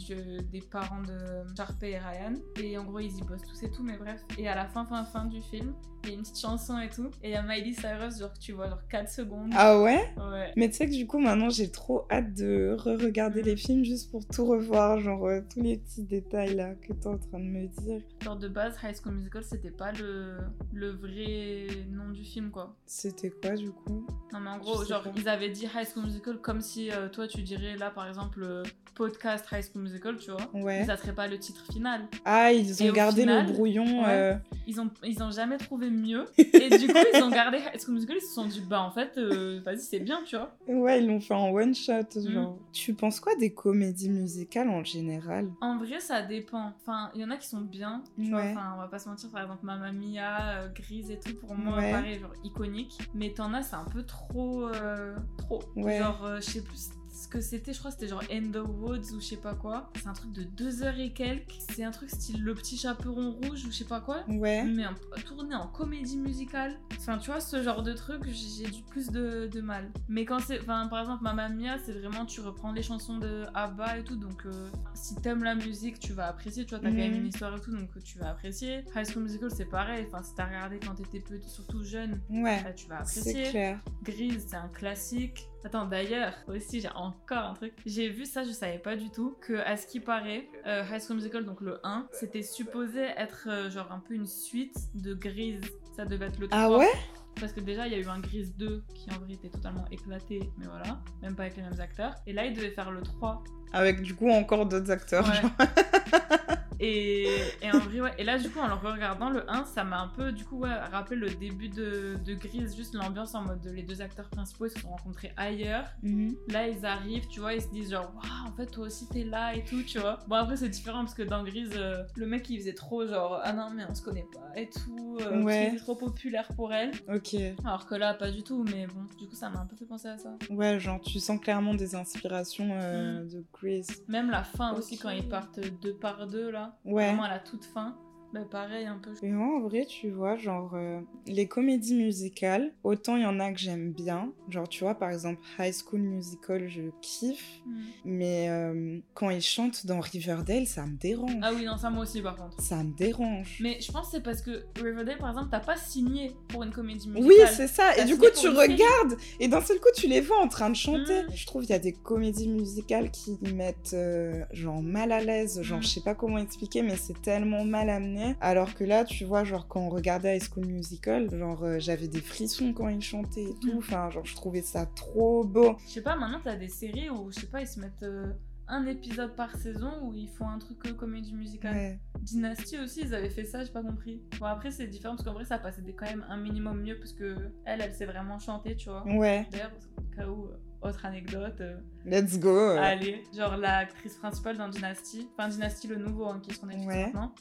des 0.52 0.60
parents 0.60 1.02
de 1.02 1.16
Sharpay 1.56 1.90
et 1.92 1.98
Ryan. 1.98 2.34
Et 2.60 2.76
en 2.78 2.84
gros, 2.84 3.00
ils 3.00 3.16
y 3.16 3.22
bossent 3.22 3.42
tous 3.42 3.62
et 3.62 3.70
tout, 3.70 3.82
mais 3.82 3.96
bref. 3.96 4.20
Et 4.38 4.48
à 4.48 4.54
la 4.54 4.66
fin, 4.66 4.84
fin, 4.84 5.04
fin 5.04 5.24
du 5.26 5.40
film, 5.40 5.74
il 6.04 6.10
y 6.10 6.12
a 6.12 6.16
une 6.16 6.22
petite 6.22 6.38
chanson 6.38 6.78
et 6.78 6.88
tout. 6.88 7.10
Et 7.22 7.28
il 7.28 7.32
y 7.32 7.34
a 7.34 7.42
Miley 7.42 7.72
Cyrus, 7.72 8.18
genre, 8.18 8.32
que 8.32 8.38
tu 8.38 8.52
vois, 8.52 8.68
genre 8.68 8.86
4 8.88 9.08
secondes. 9.08 9.50
Ah 9.54 9.80
ouais? 9.80 10.00
Ouais. 10.16 10.52
Mais 10.56 10.68
tu 10.70 10.76
sais 10.76 10.86
que 10.86 10.94
du 10.94 11.06
coup, 11.06 11.18
maintenant, 11.18 11.50
j'ai 11.50 11.70
trop 11.70 12.06
hâte 12.10 12.32
de 12.34 12.76
re-regarder 12.78 13.42
les 13.42 13.56
films 13.56 13.84
juste 13.84 14.10
pour 14.10 14.26
tout 14.26 14.46
revoir, 14.46 14.98
genre 15.00 15.26
euh, 15.26 15.40
tous 15.52 15.60
les 15.60 15.76
petits 15.78 16.04
détails 16.04 16.54
là 16.54 16.74
que 16.74 16.92
t'es 16.92 17.06
en 17.06 17.18
train 17.18 17.38
de 17.38 17.44
me 17.44 17.66
dire. 17.66 18.00
Genre 18.22 18.36
de 18.36 18.48
base, 18.48 18.76
High 18.82 18.96
School 18.96 19.14
Musical, 19.14 19.44
c'était 19.44 19.70
pas 19.70 19.92
le, 19.92 20.38
le 20.72 20.90
vrai 20.90 21.66
nom 21.90 22.10
du 22.10 22.24
film, 22.24 22.50
quoi. 22.50 22.74
C'était 22.86 23.30
quoi 23.30 23.54
du 23.54 23.70
coup? 23.70 23.89
Non, 24.32 24.38
mais 24.40 24.50
en 24.50 24.58
gros, 24.58 24.84
genre, 24.84 25.02
ils 25.16 25.28
avaient 25.28 25.50
dit 25.50 25.64
High 25.64 25.86
School 25.92 26.04
Musical 26.04 26.38
comme 26.38 26.60
si 26.60 26.90
euh, 26.92 27.08
toi, 27.08 27.26
tu 27.26 27.42
dirais 27.42 27.76
là, 27.76 27.90
par 27.90 28.06
exemple, 28.06 28.42
euh, 28.44 28.62
podcast 28.94 29.44
High 29.50 29.64
School 29.64 29.82
Musical, 29.82 30.16
tu 30.18 30.30
vois. 30.30 30.40
Ouais. 30.54 30.80
Mais 30.80 30.86
ça 30.86 30.96
serait 30.96 31.14
pas 31.14 31.26
le 31.26 31.36
titre 31.38 31.64
final. 31.72 32.06
Ah, 32.24 32.52
ils 32.52 32.80
ont 32.82 32.86
Et 32.86 32.92
gardé 32.92 33.22
final, 33.22 33.46
le 33.46 33.52
brouillon. 33.52 34.02
ouais. 34.04 34.08
euh, 34.08 34.34
Ils 34.68 34.80
ont, 34.80 34.88
ils 35.02 35.20
ont 35.22 35.32
jamais 35.32 35.56
trouvé 35.56 35.90
mieux. 35.90 36.26
Et 36.38 36.78
du 36.78 36.86
coup, 36.86 36.98
ils 37.12 37.22
ont 37.24 37.30
gardé 37.30 37.58
High 37.58 37.80
School 37.80 37.94
Musical. 37.94 38.16
Ils 38.18 38.24
se 38.24 38.32
sont 38.34 38.46
dit, 38.46 38.60
bah 38.60 38.82
en 38.82 38.92
fait, 38.92 39.18
vas-y, 39.18 39.80
c'est 39.80 39.98
bien, 40.00 40.20
tu 40.24 40.36
vois. 40.36 40.54
Ouais, 40.68 41.02
ils 41.02 41.08
l'ont 41.08 41.20
fait 41.20 41.34
en 41.34 41.50
one 41.50 41.74
shot. 41.74 41.92
Mm. 42.14 42.30
Genre. 42.32 42.58
Tu 42.72 42.94
penses 42.94 43.18
quoi 43.18 43.34
des 43.34 43.52
comédies 43.52 44.10
musicales 44.10 44.68
en 44.68 44.84
général? 44.84 45.48
En 45.60 45.76
vrai, 45.78 45.98
ça 45.98 46.22
dépend. 46.22 46.72
Enfin, 46.80 47.10
il 47.16 47.20
y 47.20 47.24
en 47.24 47.30
a 47.30 47.36
qui 47.36 47.48
sont 47.48 47.62
bien, 47.62 48.04
tu 48.16 48.30
vois. 48.30 48.42
Enfin, 48.42 48.74
on 48.76 48.80
va 48.80 48.86
pas 48.86 49.00
se 49.00 49.08
mentir, 49.08 49.28
par 49.30 49.42
exemple, 49.42 49.64
Mamma 49.66 49.90
Mia, 49.90 50.68
Grise 50.72 51.10
et 51.10 51.18
tout, 51.18 51.34
pour 51.34 51.54
moi, 51.56 51.78
Ouais. 51.78 51.90
pareil, 51.90 52.20
genre 52.20 52.30
iconique. 52.44 52.96
Mais 53.14 53.30
t'en 53.30 53.52
as, 53.54 53.62
c'est 53.62 53.74
un 53.80 53.90
peu 53.90 54.04
trop. 54.04 54.66
euh, 54.68 55.16
trop. 55.38 55.62
Ouais. 55.76 55.98
Genre, 55.98 56.24
euh, 56.24 56.36
je 56.36 56.42
sais 56.50 56.62
plus 56.62 56.90
ce 57.12 57.26
que 57.28 57.40
c'était, 57.40 57.72
je 57.72 57.78
crois 57.78 57.90
que 57.90 57.96
c'était 57.98 58.08
genre 58.08 58.22
In 58.30 58.50
the 58.52 58.64
Woods 58.66 59.12
ou 59.14 59.20
je 59.20 59.26
sais 59.26 59.36
pas 59.36 59.54
quoi. 59.54 59.90
C'est 59.96 60.06
un 60.06 60.12
truc 60.12 60.32
de 60.32 60.42
deux 60.44 60.82
heures 60.82 60.98
et 60.98 61.12
quelques. 61.12 61.54
C'est 61.70 61.82
un 61.84 61.90
truc 61.90 62.08
style 62.10 62.42
Le 62.42 62.54
Petit 62.54 62.76
Chaperon 62.76 63.32
Rouge 63.32 63.64
ou 63.66 63.70
je 63.70 63.76
sais 63.78 63.84
pas 63.84 64.00
quoi. 64.00 64.24
Ouais. 64.28 64.62
Mais 64.64 64.86
en- 64.86 64.94
tourné 65.26 65.54
en 65.54 65.66
comédie 65.66 66.16
musicale. 66.18 66.78
Enfin, 66.96 67.18
tu 67.18 67.30
vois, 67.30 67.40
ce 67.40 67.62
genre 67.62 67.82
de 67.82 67.92
truc, 67.92 68.22
j'ai 68.28 68.70
du 68.70 68.82
plus 68.82 69.08
de, 69.10 69.48
de 69.52 69.60
mal. 69.60 69.90
Mais 70.08 70.24
quand 70.24 70.38
c'est. 70.40 70.60
Enfin, 70.60 70.86
par 70.88 71.00
exemple, 71.00 71.22
Mamma 71.24 71.48
Mia, 71.48 71.78
c'est 71.84 71.92
vraiment, 71.92 72.24
tu 72.26 72.40
reprends 72.40 72.72
les 72.72 72.82
chansons 72.82 73.18
de 73.18 73.44
ABBA 73.54 73.98
et 73.98 74.04
tout. 74.04 74.16
Donc, 74.16 74.46
euh, 74.46 74.70
si 74.94 75.14
t'aimes 75.16 75.42
la 75.44 75.54
musique, 75.54 75.98
tu 75.98 76.12
vas 76.12 76.28
apprécier. 76.28 76.64
Tu 76.64 76.70
vois, 76.70 76.78
t'as 76.78 76.90
quand 76.90 76.96
même 76.96 77.12
Mhm. 77.12 77.20
une 77.20 77.26
histoire 77.26 77.56
et 77.56 77.60
tout, 77.60 77.72
donc 77.76 77.88
tu 78.04 78.18
vas 78.18 78.30
apprécier. 78.30 78.84
High 78.94 79.06
School 79.10 79.24
Musical, 79.24 79.50
c'est 79.50 79.64
pareil. 79.64 80.06
Enfin, 80.06 80.22
si 80.22 80.34
t'as 80.34 80.46
regardé 80.46 80.78
quand 80.78 80.94
t'étais 80.94 81.20
petit, 81.20 81.48
surtout 81.50 81.82
jeune, 81.82 82.20
Ouais. 82.30 82.62
bah, 82.62 82.72
tu 82.72 82.86
vas 82.86 83.04
C'est 83.04 83.20
apprécier. 83.20 83.50
clair. 83.50 83.80
Grise, 84.04 84.46
c'est 84.48 84.56
un 84.56 84.68
classique. 84.68 85.48
Attends, 85.64 85.84
d'ailleurs, 85.84 86.32
aussi, 86.48 86.80
j'ai 86.80 86.88
encore 86.94 87.44
un 87.50 87.54
truc. 87.54 87.74
J'ai 87.84 88.08
vu 88.08 88.24
ça, 88.24 88.44
je 88.44 88.50
savais 88.50 88.78
pas 88.78 88.96
du 88.96 89.10
tout, 89.10 89.36
que 89.42 89.54
à 89.54 89.76
ce 89.76 89.86
qui 89.86 90.00
paraît, 90.00 90.48
euh, 90.66 90.82
High 90.90 91.02
School 91.02 91.16
Musical, 91.16 91.44
donc 91.44 91.60
le 91.60 91.78
1, 91.84 92.08
c'était 92.12 92.42
supposé 92.42 93.02
être 93.16 93.46
euh, 93.48 93.70
genre 93.70 93.92
un 93.92 93.98
peu 94.00 94.14
une 94.14 94.26
suite 94.26 94.76
de 94.94 95.14
Grise. 95.14 95.60
Ça 95.94 96.06
devait 96.06 96.26
être 96.26 96.38
le 96.38 96.48
3. 96.48 96.58
Ah 96.58 96.70
ouais? 96.70 96.90
Parce 97.38 97.52
que 97.52 97.60
déjà, 97.60 97.86
il 97.86 97.92
y 97.92 97.96
a 97.96 97.98
eu 97.98 98.08
un 98.08 98.20
Grise 98.20 98.56
2 98.56 98.84
qui 98.94 99.10
en 99.10 99.18
vrai 99.18 99.34
était 99.34 99.50
totalement 99.50 99.84
éclaté, 99.90 100.40
mais 100.56 100.66
voilà, 100.66 101.00
même 101.22 101.36
pas 101.36 101.42
avec 101.42 101.56
les 101.56 101.62
mêmes 101.62 101.80
acteurs. 101.80 102.14
Et 102.26 102.32
là, 102.32 102.46
il 102.46 102.54
devait 102.54 102.70
faire 102.70 102.90
le 102.90 103.02
3. 103.02 103.42
Avec 103.72 104.00
du 104.00 104.14
coup 104.14 104.30
encore 104.30 104.66
d'autres 104.66 104.90
acteurs. 104.90 105.26
Ouais. 105.28 105.42
genre. 105.42 105.50
Et, 106.82 107.26
et 107.62 107.70
en 107.70 107.78
vrai, 107.78 108.00
ouais. 108.00 108.14
Et 108.18 108.24
là, 108.24 108.38
du 108.38 108.48
coup, 108.48 108.58
en 108.58 108.66
le 108.66 108.72
regardant, 108.74 109.28
le 109.28 109.48
1, 109.50 109.64
ça 109.66 109.84
m'a 109.84 110.00
un 110.00 110.08
peu, 110.08 110.32
du 110.32 110.44
coup, 110.46 110.60
ouais, 110.60 110.72
rappelé 110.74 111.20
le 111.20 111.28
début 111.30 111.68
de, 111.68 112.16
de 112.24 112.34
Grise, 112.34 112.74
juste 112.74 112.94
l'ambiance 112.94 113.34
en 113.34 113.42
mode 113.42 113.64
les 113.74 113.82
deux 113.82 114.00
acteurs 114.00 114.28
principaux, 114.30 114.66
ils 114.66 114.70
se 114.70 114.80
sont 114.80 114.88
rencontrés 114.88 115.32
ailleurs. 115.36 115.84
Mhm. 116.02 116.34
Là, 116.48 116.68
ils 116.68 116.86
arrivent, 116.86 117.28
tu 117.28 117.40
vois, 117.40 117.52
ils 117.54 117.60
se 117.62 117.68
disent 117.68 117.90
genre, 117.90 118.10
waouh, 118.14 118.48
en 118.50 118.56
fait, 118.56 118.66
toi 118.66 118.86
aussi, 118.86 119.06
t'es 119.08 119.24
là 119.24 119.54
et 119.54 119.62
tout, 119.64 119.82
tu 119.82 119.98
vois. 119.98 120.18
Bon, 120.26 120.36
après, 120.36 120.56
c'est 120.56 120.68
différent 120.70 121.00
parce 121.00 121.14
que 121.14 121.22
dans 121.22 121.44
Grise, 121.44 121.70
euh, 121.76 122.02
le 122.16 122.26
mec, 122.26 122.48
il 122.48 122.58
faisait 122.58 122.72
trop 122.74 123.06
genre, 123.06 123.40
ah 123.42 123.52
non, 123.52 123.68
mais 123.74 123.84
on 123.88 123.94
se 123.94 124.02
connaît 124.02 124.26
pas 124.32 124.58
et 124.58 124.68
tout. 124.70 125.18
euh, 125.20 125.42
Ouais. 125.42 125.76
trop 125.76 125.94
populaire 125.94 126.48
pour 126.56 126.72
elle. 126.72 126.92
Ok. 127.12 127.36
Alors 127.64 127.86
que 127.86 127.94
là, 127.94 128.14
pas 128.14 128.30
du 128.30 128.42
tout, 128.42 128.64
mais 128.64 128.86
bon, 128.86 129.02
du 129.18 129.26
coup, 129.28 129.34
ça 129.34 129.50
m'a 129.50 129.60
un 129.60 129.66
peu 129.66 129.76
fait 129.76 129.84
penser 129.84 130.08
à 130.08 130.16
ça. 130.18 130.34
Ouais, 130.48 130.80
genre 130.80 131.00
tu 131.00 131.18
sens 131.20 131.38
clairement 131.40 131.74
des 131.74 131.94
inspirations 131.94 132.66
Mm. 132.66 132.70
euh, 132.72 133.24
de 133.24 133.44
Grace. 133.52 133.88
Même 134.08 134.30
la 134.30 134.44
fin 134.44 134.72
aussi, 134.74 134.98
quand 134.98 135.10
ils 135.10 135.28
partent 135.28 135.60
deux 135.82 135.94
par 135.94 136.26
deux, 136.26 136.50
là. 136.50 136.69
Ouais. 136.84 137.06
Vraiment 137.06 137.24
à 137.24 137.28
la 137.28 137.38
toute 137.38 137.64
fin. 137.64 137.96
Bah, 138.32 138.40
pareil, 138.48 138.86
un 138.86 138.98
peu. 138.98 139.10
Et 139.26 139.34
en 139.34 139.60
vrai, 139.60 139.84
tu 139.86 140.08
vois, 140.10 140.36
genre, 140.36 140.70
euh, 140.74 141.00
les 141.26 141.46
comédies 141.48 141.94
musicales, 141.96 142.72
autant 142.84 143.16
il 143.16 143.22
y 143.22 143.26
en 143.26 143.40
a 143.40 143.52
que 143.52 143.58
j'aime 143.58 143.92
bien. 143.92 144.32
Genre, 144.48 144.68
tu 144.68 144.84
vois, 144.84 144.94
par 144.94 145.10
exemple, 145.10 145.40
High 145.58 145.74
School 145.74 146.00
Musical, 146.02 146.68
je 146.68 146.82
kiffe. 147.02 147.60
Mm. 147.66 147.80
Mais 148.04 148.48
euh, 148.48 148.98
quand 149.14 149.30
ils 149.30 149.42
chantent 149.42 149.84
dans 149.86 149.98
Riverdale, 150.00 150.66
ça 150.66 150.86
me 150.86 150.96
dérange. 150.96 151.32
Ah 151.42 151.50
oui, 151.52 151.64
non, 151.64 151.76
ça 151.76 151.90
moi 151.90 152.04
aussi, 152.04 152.22
par 152.22 152.36
contre. 152.36 152.60
Ça 152.62 152.76
me 152.84 152.92
dérange. 152.96 153.58
Mais 153.60 153.80
je 153.80 153.90
pense 153.90 154.06
que 154.06 154.12
c'est 154.12 154.22
parce 154.22 154.42
que 154.42 154.62
Riverdale, 154.80 155.18
par 155.18 155.30
exemple, 155.30 155.48
t'as 155.50 155.58
pas 155.60 155.76
signé 155.76 156.32
pour 156.48 156.62
une 156.62 156.70
comédie 156.70 157.08
musicale. 157.08 157.26
Oui, 157.28 157.34
c'est 157.56 157.66
ça. 157.68 157.96
Et 157.98 158.04
du 158.04 158.16
coup, 158.16 158.26
tu 158.38 158.46
regardes 158.48 159.16
et 159.40 159.48
d'un 159.48 159.60
seul 159.60 159.80
coup, 159.80 159.88
tu 159.96 160.06
les 160.06 160.20
vois 160.20 160.38
en 160.40 160.48
train 160.48 160.70
de 160.70 160.76
chanter. 160.76 161.24
Mm. 161.24 161.34
Je 161.34 161.46
trouve 161.46 161.62
qu'il 161.62 161.70
y 161.70 161.74
a 161.74 161.80
des 161.80 161.92
comédies 161.94 162.48
musicales 162.48 163.10
qui 163.10 163.36
mettent 163.54 163.94
euh, 163.94 164.44
genre 164.52 164.82
mal 164.82 165.10
à 165.10 165.20
l'aise. 165.20 165.60
Genre, 165.62 165.78
Mm. 165.78 165.82
je 165.82 165.88
sais 165.88 166.00
pas 166.02 166.14
comment 166.14 166.38
expliquer, 166.38 166.82
mais 166.82 166.94
c'est 166.96 167.20
tellement 167.22 167.64
mal 167.64 167.90
amené. 167.90 168.19
Alors 168.40 168.74
que 168.74 168.84
là, 168.84 169.04
tu 169.04 169.24
vois, 169.24 169.44
genre 169.44 169.68
quand 169.68 169.80
on 169.80 169.88
regardait 169.90 170.36
High 170.36 170.42
School 170.42 170.66
Musical, 170.66 171.30
genre 171.36 171.62
euh, 171.64 171.78
j'avais 171.78 172.08
des 172.08 172.20
frissons 172.20 172.72
quand 172.72 172.88
ils 172.88 173.02
chantaient 173.02 173.44
et 173.44 173.54
tout. 173.60 173.74
Mm. 173.74 173.78
Enfin, 173.78 174.10
genre 174.10 174.24
je 174.24 174.34
trouvais 174.34 174.62
ça 174.62 174.86
trop 174.86 175.44
beau. 175.44 175.76
Je 175.86 175.92
sais 175.92 176.02
pas, 176.02 176.16
maintenant 176.16 176.40
t'as 176.42 176.56
des 176.56 176.68
séries 176.68 177.10
où, 177.10 177.30
je 177.30 177.40
sais 177.40 177.46
pas, 177.46 177.60
ils 177.60 177.66
se 177.66 177.80
mettent 177.80 178.02
euh, 178.02 178.32
un 178.68 178.86
épisode 178.86 179.34
par 179.34 179.54
saison 179.56 179.90
où 180.02 180.14
ils 180.14 180.28
font 180.28 180.48
un 180.48 180.58
truc 180.58 180.78
euh, 180.86 180.92
comédie 180.94 181.34
musicale. 181.34 181.74
Ouais. 181.74 182.00
Dynasty 182.20 182.78
aussi, 182.78 183.00
ils 183.02 183.14
avaient 183.14 183.30
fait 183.30 183.44
ça, 183.44 183.64
j'ai 183.64 183.72
pas 183.72 183.82
compris. 183.82 184.22
Bon, 184.38 184.46
après, 184.46 184.70
c'est 184.70 184.86
différent 184.86 185.16
parce 185.16 185.26
qu'en 185.26 185.34
vrai, 185.34 185.44
ça 185.44 185.58
passait 185.58 185.82
quand 185.98 186.06
même 186.06 186.24
un 186.28 186.36
minimum 186.36 186.80
mieux 186.82 186.96
parce 186.98 187.12
que 187.12 187.34
elle, 187.64 187.80
elle 187.80 187.94
sait 187.94 188.06
vraiment 188.06 188.38
chanter, 188.38 188.76
tu 188.76 188.88
vois. 188.88 189.04
Ouais. 189.06 189.46
D'ailleurs, 189.50 189.72
au 189.98 190.16
cas 190.16 190.26
où, 190.28 190.44
euh, 190.44 190.56
autre 190.82 191.04
anecdote, 191.04 191.60
euh, 191.60 191.76
Let's 192.06 192.38
go. 192.38 192.56
allez, 192.78 193.22
genre 193.36 193.56
l'actrice 193.56 194.16
principale 194.16 194.56
dans 194.56 194.68
Dynasty, 194.68 195.28
enfin 195.36 195.48
Dynasty 195.48 195.88
le 195.88 195.96
nouveau, 195.96 196.26
hein, 196.26 196.40
qui 196.42 196.50
est 196.52 196.54
sur 196.54 196.66
Netflix 196.66 196.86
Ouais. 196.94 197.04
maintenant. 197.06 197.34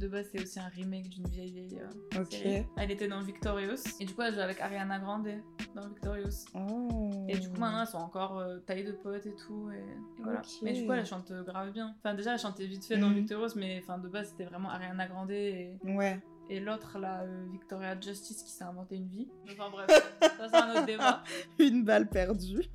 De 0.00 0.08
base, 0.08 0.26
c'est 0.32 0.42
aussi 0.42 0.58
un 0.58 0.68
remake 0.68 1.08
d'une 1.08 1.26
vieille, 1.28 1.52
vieille 1.52 1.80
euh, 1.80 2.20
Ok. 2.20 2.32
série. 2.32 2.66
Elle 2.76 2.90
était 2.90 3.06
dans 3.08 3.22
Victorious. 3.22 3.76
Et 4.00 4.04
du 4.04 4.12
coup, 4.14 4.22
elle 4.22 4.34
joue 4.34 4.40
avec 4.40 4.60
Ariana 4.60 4.98
Grande 4.98 5.28
dans 5.74 5.88
Victorious. 5.88 6.44
Oh. 6.54 7.24
Et 7.28 7.38
du 7.38 7.48
coup, 7.48 7.58
maintenant, 7.60 7.80
elles 7.82 7.86
sont 7.86 7.98
encore 7.98 8.38
euh, 8.38 8.58
taillées 8.66 8.84
de 8.84 8.92
potes 8.92 9.24
et 9.24 9.34
tout. 9.34 9.70
Et, 9.70 9.76
et 9.78 10.22
voilà. 10.22 10.40
Ok. 10.40 10.46
Mais 10.62 10.72
du 10.72 10.84
coup, 10.84 10.92
elle 10.92 11.06
chante 11.06 11.30
euh, 11.30 11.42
grave 11.44 11.70
bien. 11.72 11.94
Enfin, 11.98 12.14
déjà, 12.14 12.32
elle 12.32 12.38
chantait 12.38 12.66
vite 12.66 12.84
fait 12.84 12.98
dans 12.98 13.08
Mhm. 13.08 13.14
Victorious, 13.20 13.50
mais 13.56 13.80
enfin, 13.82 13.98
de 13.98 14.08
base, 14.08 14.28
c'était 14.30 14.44
vraiment 14.44 14.68
Ariana 14.70 15.06
Grande 15.06 15.30
et, 15.30 15.78
Ouais. 15.84 16.20
et 16.50 16.58
l'autre, 16.60 16.98
là, 16.98 17.22
euh, 17.22 17.44
Victoria 17.52 17.98
Justice, 18.00 18.42
qui 18.42 18.50
s'est 18.50 18.64
inventé 18.64 18.96
une 18.96 19.08
vie. 19.08 19.28
Enfin, 19.52 19.70
bref, 19.70 19.86
ça, 20.20 20.48
c'est 20.48 20.56
un 20.56 20.70
autre 20.72 20.86
débat. 20.86 21.22
Une 21.58 21.84
balle 21.84 22.08
perdue. 22.08 22.62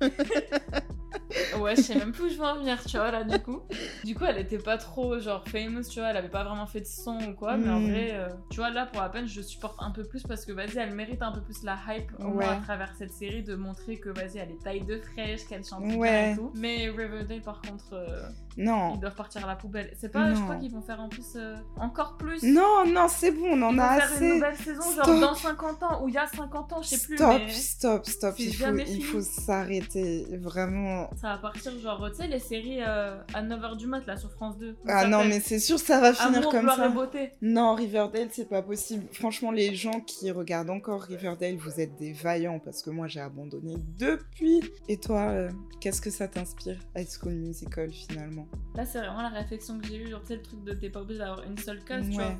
Ouais, 1.60 1.76
je 1.76 1.82
sais 1.82 1.94
même 1.94 2.12
plus 2.12 2.24
où 2.24 2.28
je 2.28 2.34
veux 2.36 2.44
en 2.44 2.56
venir, 2.56 2.82
tu 2.84 2.96
vois, 2.96 3.10
là, 3.10 3.24
du 3.24 3.38
coup. 3.40 3.60
Du 4.04 4.14
coup, 4.14 4.24
elle 4.24 4.38
était 4.38 4.58
pas 4.58 4.78
trop, 4.78 5.18
genre, 5.18 5.44
famous, 5.48 5.82
tu 5.90 6.00
vois, 6.00 6.08
elle 6.10 6.16
avait 6.16 6.28
pas 6.28 6.44
vraiment 6.44 6.66
fait 6.66 6.80
de 6.80 6.86
son 6.86 7.18
ou 7.28 7.34
quoi, 7.34 7.56
mais 7.56 7.68
en 7.70 7.80
Mm. 7.80 7.90
vrai, 7.90 8.08
euh, 8.12 8.28
tu 8.50 8.56
vois, 8.56 8.70
là, 8.70 8.86
pour 8.86 9.00
la 9.02 9.08
peine, 9.08 9.26
je 9.26 9.40
supporte 9.42 9.76
un 9.80 9.90
peu 9.90 10.04
plus 10.04 10.22
parce 10.22 10.44
que, 10.44 10.52
vas-y, 10.52 10.78
elle 10.78 10.94
mérite 10.94 11.22
un 11.22 11.32
peu 11.32 11.40
plus 11.40 11.62
la 11.62 11.76
hype, 11.88 12.10
au 12.18 12.24
moins 12.28 12.36
Ouais. 12.36 12.46
à 12.48 12.56
travers 12.56 12.92
cette 12.98 13.12
série, 13.12 13.42
de 13.42 13.54
montrer 13.56 13.98
que, 13.98 14.08
vas-y, 14.10 14.38
elle 14.38 14.50
est 14.50 14.62
taille 14.62 14.84
de 14.84 14.98
fraîche, 15.00 15.46
qu'elle 15.46 15.64
chante 15.64 15.84
bien 15.86 15.96
Ouais. 15.98 16.32
et 16.32 16.36
tout. 16.36 16.50
Mais 16.54 16.88
Riverdale, 16.90 17.40
par 17.42 17.60
contre, 17.62 17.92
euh, 17.92 18.22
Non. 18.56 18.94
ils 18.94 19.00
doivent 19.00 19.14
partir 19.14 19.44
à 19.44 19.46
la 19.48 19.56
poubelle. 19.56 19.92
C'est 19.98 20.10
pas, 20.10 20.32
je 20.32 20.38
Non. 20.38 20.44
crois 20.44 20.56
qu'ils 20.56 20.72
vont 20.72 20.82
faire 20.82 21.00
en 21.00 21.08
plus 21.08 21.34
euh, 21.36 21.54
encore 21.76 22.16
plus. 22.16 22.42
Non, 22.42 22.84
non, 22.86 23.06
c'est 23.08 23.30
bon, 23.32 23.46
on 23.52 23.62
en 23.62 23.72
Ils 23.72 23.80
a 23.80 23.82
vont 23.82 23.98
faire 24.00 24.08
une 24.08 24.14
assez. 24.16 24.34
nouvelle 24.34 24.56
saison, 24.56 24.82
genre 24.94 25.04
Stop. 25.04 25.20
dans 25.20 25.34
50 25.34 25.82
ans, 25.82 26.02
ou 26.04 26.08
il 26.08 26.14
y 26.14 26.18
a 26.18 26.26
50 26.26 26.72
ans, 26.72 26.82
je 26.82 26.88
sais 26.88 27.06
plus, 27.06 27.16
Stop, 27.16 27.40
mais 27.46 27.48
stop, 27.52 28.06
stop. 28.06 28.34
Il 28.38 28.54
faut, 28.54 28.76
il 28.76 29.04
faut 29.04 29.20
s'arrêter. 29.20 30.26
Vraiment. 30.38 31.08
ça 31.20 31.29
va 31.32 31.38
partir, 31.38 31.78
genre, 31.78 32.10
tu 32.10 32.16
sais, 32.16 32.28
les 32.28 32.38
séries 32.38 32.82
euh, 32.82 33.20
à 33.34 33.42
9h 33.42 33.76
du 33.76 33.86
mat, 33.86 34.06
là, 34.06 34.16
sur 34.16 34.30
France 34.30 34.58
2. 34.58 34.76
Ah 34.86 35.06
non, 35.06 35.24
mais 35.24 35.40
c'est 35.40 35.58
sûr, 35.58 35.78
ça 35.78 36.00
va 36.00 36.12
finir 36.12 36.38
Amour, 36.38 36.52
comme 36.52 36.68
ça. 36.68 36.86
et 36.86 36.92
beauté. 36.92 37.32
Non, 37.42 37.74
Riverdale, 37.74 38.28
c'est 38.30 38.48
pas 38.48 38.62
possible. 38.62 39.06
Franchement, 39.12 39.50
les 39.50 39.74
gens 39.74 40.00
qui 40.00 40.30
regardent 40.30 40.70
encore 40.70 41.02
Riverdale, 41.02 41.56
vous 41.56 41.80
êtes 41.80 41.96
des 41.96 42.12
vaillants 42.12 42.58
parce 42.58 42.82
que 42.82 42.90
moi 42.90 43.06
j'ai 43.08 43.20
abandonné 43.20 43.74
depuis. 43.98 44.60
Et 44.88 44.96
toi, 44.98 45.28
euh, 45.30 45.50
qu'est-ce 45.80 46.00
que 46.00 46.10
ça 46.10 46.28
t'inspire, 46.28 46.78
High 46.96 47.08
School 47.08 47.32
Musical 47.34 47.90
finalement? 47.90 48.46
Là, 48.74 48.84
c'est 48.84 48.98
vraiment 48.98 49.22
la 49.22 49.28
réflexion 49.28 49.78
que 49.78 49.86
j'ai 49.86 49.96
eue, 49.96 50.08
genre, 50.10 50.20
tu 50.22 50.28
sais, 50.28 50.36
le 50.36 50.42
truc 50.42 50.64
de 50.64 50.72
t'es 50.72 50.90
pas 50.90 51.00
obligé 51.00 51.18
d'avoir 51.18 51.42
une 51.44 51.58
seule 51.58 51.82
case, 51.84 52.06
tu 52.08 52.14
vois. 52.14 52.36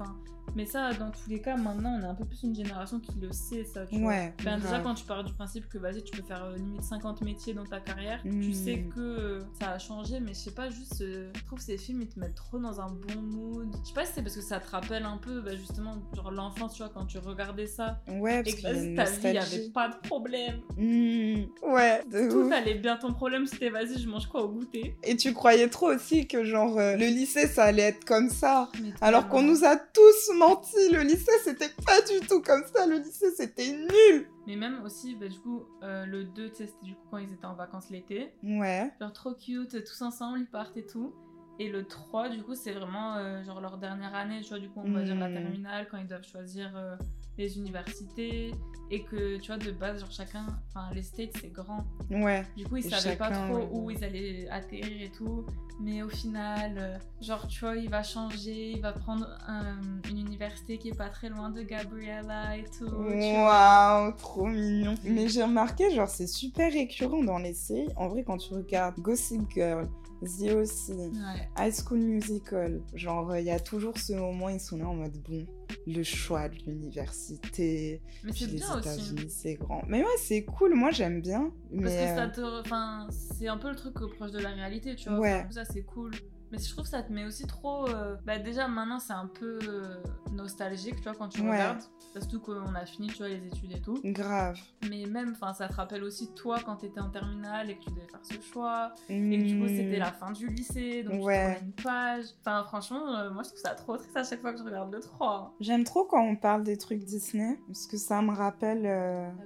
Ouais. 0.51 0.55
Mais 0.57 0.67
ça, 0.67 0.93
dans 0.95 1.11
tous 1.11 1.29
les 1.29 1.41
cas, 1.41 1.57
maintenant, 1.57 1.97
on 1.99 2.03
est 2.03 2.07
un 2.09 2.15
peu 2.15 2.25
plus 2.25 2.43
une 2.43 2.55
génération 2.55 3.01
qui 3.01 3.13
le 3.21 3.33
sait, 3.33 3.65
ça, 3.65 3.87
tu 3.87 3.99
vois. 3.99 4.09
Ouais. 4.09 4.35
Enfin, 4.41 4.59
déjà, 4.59 4.81
quand 4.81 4.95
tu 4.95 5.05
pars 5.05 5.25
du 5.25 5.33
principe 5.33 5.69
que, 5.69 5.79
vas-y, 5.79 6.03
tu 6.03 6.17
peux 6.17 6.27
faire 6.27 6.45
euh, 6.45 6.57
limite 6.57 6.83
50 6.83 7.23
métiers 7.23 7.55
dans 7.55 7.65
ta 7.65 7.81
carrière, 7.81 8.21
tu 8.23 8.53
sais 8.53 8.85
que 8.95 9.01
euh, 9.01 9.41
ça 9.61 9.71
a 9.73 9.79
changé, 9.79 10.21
mais 10.21 10.33
je 10.35 10.39
sais 10.39 10.51
pas, 10.53 10.71
juste, 10.71 11.01
euh, 11.03 11.31
je 11.37 11.45
trouve 11.45 11.61
ces 11.61 11.79
films, 11.79 12.03
ils 12.03 12.09
te 12.09 12.19
mettent 12.19 12.35
trop 12.35 12.59
dans 12.59 12.81
un 12.81 12.89
bon 12.91 13.21
mood. 13.21 13.69
Je 13.83 13.89
sais 13.89 13.95
pas 13.95 14.05
si 14.05 14.13
c'est 14.15 14.23
parce 14.23 14.35
que 14.37 14.43
ça 14.43 14.59
te 14.61 14.71
rappelle 14.71 15.05
un 15.05 15.17
peu, 15.19 15.41
bah, 15.41 15.55
justement, 15.57 15.95
genre 16.15 16.31
l'enfance, 16.31 16.75
tu 16.75 16.83
vois, 16.83 16.91
quand 16.93 17.07
tu 17.07 17.19
regardais 17.19 17.67
ça, 17.67 18.01
Ouais, 18.09 18.41
et 18.41 18.43
parce 18.43 18.57
que, 18.57 18.67
a 18.67 18.73
vas-y, 18.73 18.87
une 18.87 18.97
ta 18.97 19.05
vie, 19.05 19.19
il 19.25 19.33
y 19.35 19.39
avait 19.39 19.69
pas 19.73 19.89
de 19.89 19.97
problème. 20.09 20.61
Mmh, 20.77 21.71
Ouais, 21.71 22.03
de 22.11 22.29
Tout 22.31 22.37
ouf. 22.47 22.53
allait 22.53 22.75
bien, 22.75 22.97
ton 22.97 23.13
problème, 23.13 23.47
c'était, 23.47 23.71
vas-y, 23.71 23.99
je 23.99 24.09
mange 24.09 24.27
quoi 24.27 24.43
au 24.45 24.49
goûter? 24.49 24.97
Et 25.05 25.17
tu 25.17 25.33
croyais 25.33 25.69
trop 25.69 25.89
aussi 25.93 26.27
que 26.27 26.45
genre 26.45 26.77
le 26.77 26.97
lycée 27.07 27.47
ça 27.47 27.65
allait 27.65 27.83
être 27.83 28.05
comme 28.05 28.29
ça. 28.31 28.69
Mais 28.83 28.91
Alors 29.01 29.29
qu'on 29.29 29.43
nous 29.43 29.65
a 29.65 29.77
tous 29.77 30.31
menti, 30.41 30.91
le 30.93 31.03
lycée 31.03 31.31
c'était 31.45 31.71
pas 31.87 32.01
du 32.03 32.27
tout 32.27 32.41
comme 32.43 32.65
ça, 32.75 32.87
le 32.87 32.97
lycée 32.97 33.31
c'était 33.31 33.71
nul. 33.73 34.27
Mais 34.47 34.57
même 34.57 34.83
aussi, 34.85 35.15
bah, 35.15 35.29
du 35.29 35.39
coup, 35.39 35.65
euh, 35.85 36.05
le 36.07 36.25
2, 36.25 36.49
tu 36.51 36.57
sais, 36.57 36.67
c'était 36.67 36.85
du 36.87 36.95
coup 36.97 37.03
quand 37.11 37.19
ils 37.19 37.33
étaient 37.33 37.45
en 37.47 37.55
vacances 37.55 37.91
l'été. 37.91 38.33
Ouais. 38.43 38.91
Genre 39.01 39.13
trop 39.13 39.35
cute, 39.35 39.85
tous 39.85 40.03
ensemble, 40.03 40.41
ils 40.41 40.47
partent 40.51 40.77
et 40.77 40.87
tout. 40.87 41.15
Et 41.61 41.69
le 41.71 41.85
3, 41.87 42.31
du 42.31 42.43
coup, 42.43 42.55
c'est 42.55 42.73
vraiment 42.73 43.17
euh, 43.17 43.45
genre 43.45 43.61
leur 43.61 43.77
dernière 43.79 44.15
année, 44.15 44.41
tu 44.41 44.49
vois, 44.49 44.59
du 44.59 44.69
coup, 44.71 44.81
on 44.83 44.93
va 44.93 45.03
dire 45.03 45.15
la 45.15 45.29
Mm. 45.29 45.35
terminale, 45.35 45.89
quand 45.91 45.99
ils 45.99 46.07
doivent 46.07 46.27
choisir 46.27 46.73
euh, 46.75 46.97
les 47.41 47.59
universités. 47.59 48.53
Et 48.93 49.05
que, 49.05 49.39
tu 49.39 49.53
vois, 49.53 49.57
de 49.57 49.71
base, 49.71 50.01
genre 50.01 50.11
chacun, 50.11 50.47
enfin, 50.67 50.93
les 50.93 51.03
States, 51.05 51.31
c'est 51.41 51.53
grand. 51.53 51.85
Ouais. 52.11 52.45
Du 52.57 52.65
coup, 52.67 52.77
ils 52.77 52.83
savaient 52.91 53.15
pas 53.15 53.31
trop 53.31 53.55
ouais. 53.59 53.69
où 53.71 53.89
ils 53.89 54.03
allaient 54.03 54.49
atterrir 54.51 55.01
et 55.01 55.11
tout. 55.17 55.47
Mais 55.81 56.03
au 56.03 56.09
final, 56.09 56.75
euh, 56.77 56.99
genre, 57.21 57.47
tu 57.47 57.61
vois, 57.61 57.77
il 57.77 57.89
va 57.89 58.03
changer, 58.03 58.73
il 58.73 58.81
va 58.83 58.93
prendre 58.93 59.29
un- 59.47 59.79
une 60.11 60.19
université 60.19 60.77
qui 60.77 60.89
est 60.89 60.97
pas 60.99 61.09
très 61.09 61.29
loin 61.29 61.51
de 61.51 61.63
Gabriella 61.63 62.57
et 62.57 62.65
tout. 62.65 62.91
Waouh, 62.93 64.11
trop 64.17 64.47
mignon. 64.47 64.97
Mais 65.05 65.29
j'ai 65.29 65.45
remarqué, 65.45 65.93
genre, 65.95 66.09
c'est 66.09 66.27
super 66.27 66.73
récurrent 66.73 67.23
dans 67.23 67.39
les 67.39 67.55
séries. 67.55 67.89
En 67.95 68.09
vrai, 68.09 68.25
quand 68.25 68.39
tu 68.39 68.53
regardes 68.55 68.99
Gossip 68.99 69.43
Girl, 69.51 69.89
The 70.23 70.91
Ouais. 70.91 71.49
High 71.59 71.73
School 71.73 71.99
Musical, 72.01 72.83
genre, 72.95 73.37
il 73.37 73.45
y 73.45 73.51
a 73.51 73.59
toujours 73.59 73.97
ce 73.97 74.13
moment, 74.13 74.49
ils 74.51 74.61
sont 74.61 74.77
là 74.77 74.87
en 74.89 74.95
mode, 74.95 75.17
bon, 75.29 75.47
le 75.87 76.03
choix 76.03 76.49
de 76.49 76.57
l'université, 76.67 78.03
Mais 78.25 78.33
puis 78.33 78.41
c'est 78.41 78.47
les 78.51 78.57
bien 78.59 78.79
aussi. 78.79 78.89
États-Unis, 78.89 79.31
c'est 79.31 79.55
grand. 79.55 79.83
Mais 79.89 80.01
ouais, 80.03 80.17
c'est 80.19 80.45
cool, 80.45 80.75
moi 80.75 80.91
j'aime 80.91 81.21
bien. 81.23 81.53
Parce 81.71 81.83
Mais 81.83 81.85
que 81.85 81.91
ça 81.91 82.25
euh, 82.25 82.29
te. 82.31 82.61
Enfin, 82.61 83.09
c'est 83.11 83.49
un 83.49 83.57
peu 83.57 83.71
le 83.71 83.77
truc 83.77 83.95
euh, 84.03 84.09
proche 84.09 84.33
de 84.33 84.41
la 84.41 84.51
réalité, 84.51 84.95
tu 84.95 85.09
vois. 85.09 85.19
Ouais. 85.19 85.41
Enfin, 85.41 85.51
ça, 85.53 85.65
c'est 85.65 85.83
cool. 85.83 86.13
Mais 86.53 86.59
je 86.59 86.69
trouve 86.73 86.85
que 86.85 86.91
ça 86.91 87.03
te 87.03 87.13
met 87.13 87.25
aussi 87.25 87.47
trop. 87.47 87.89
euh, 87.89 88.17
Bah, 88.27 88.39
déjà, 88.39 88.67
maintenant, 88.69 88.99
c'est 88.99 89.13
un 89.13 89.27
peu 89.27 89.59
euh, 89.69 90.03
nostalgique, 90.33 90.97
tu 90.97 91.03
vois, 91.05 91.15
quand 91.15 91.29
tu 91.29 91.41
Ouais. 91.43 91.51
regardes. 91.53 91.81
Surtout 92.13 92.41
qu'on 92.41 92.75
a 92.75 92.85
fini, 92.87 93.07
tu 93.07 93.19
vois, 93.19 93.29
les 93.29 93.47
études 93.47 93.71
et 93.73 93.81
tout. 93.81 94.01
grave. 94.03 94.59
Mais 94.89 95.07
même, 95.07 95.33
enfin, 95.41 95.53
ça 95.55 95.69
te 95.69 95.75
rappelle 95.75 96.03
aussi 96.03 96.35
toi 96.35 96.59
quand 96.65 96.75
t'étais 96.77 96.99
en 97.01 97.09
terminale 97.11 97.71
et 97.71 97.77
que 97.77 97.85
tu 97.85 97.91
devais 97.91 98.07
faire 98.09 98.19
ce 98.25 98.35
choix. 98.41 98.93
Et 99.09 99.17
que 99.21 99.45
du 99.47 99.59
coup, 99.61 99.69
c'était 99.69 99.97
Hmm. 99.97 100.01
la 100.01 100.13
fin 100.13 100.33
du 100.33 100.49
lycée, 100.49 101.05
donc 101.05 101.25
Ouais. 101.25 101.57
tu 101.61 101.65
une 101.67 101.73
page. 101.73 102.25
Enfin, 102.41 102.65
franchement, 102.65 103.15
euh, 103.15 103.31
moi, 103.31 103.45
je 103.45 103.51
trouve 103.51 103.61
ça 103.61 103.75
trop 103.77 103.97
triste 103.97 104.17
à 104.17 104.25
chaque 104.25 104.41
fois 104.41 104.53
que 104.53 104.59
je 104.59 104.65
regarde 104.65 104.93
le 104.93 104.99
3. 105.01 105.55
J'aime 105.61 105.85
trop 105.85 106.05
quand 106.05 106.21
on 106.23 106.35
parle 106.35 106.65
des 106.65 106.77
trucs 106.77 107.05
Disney, 107.05 107.61
parce 107.69 107.87
que 107.87 107.97
ça 107.97 108.21
me 108.23 108.33
rappelle, 108.33 108.83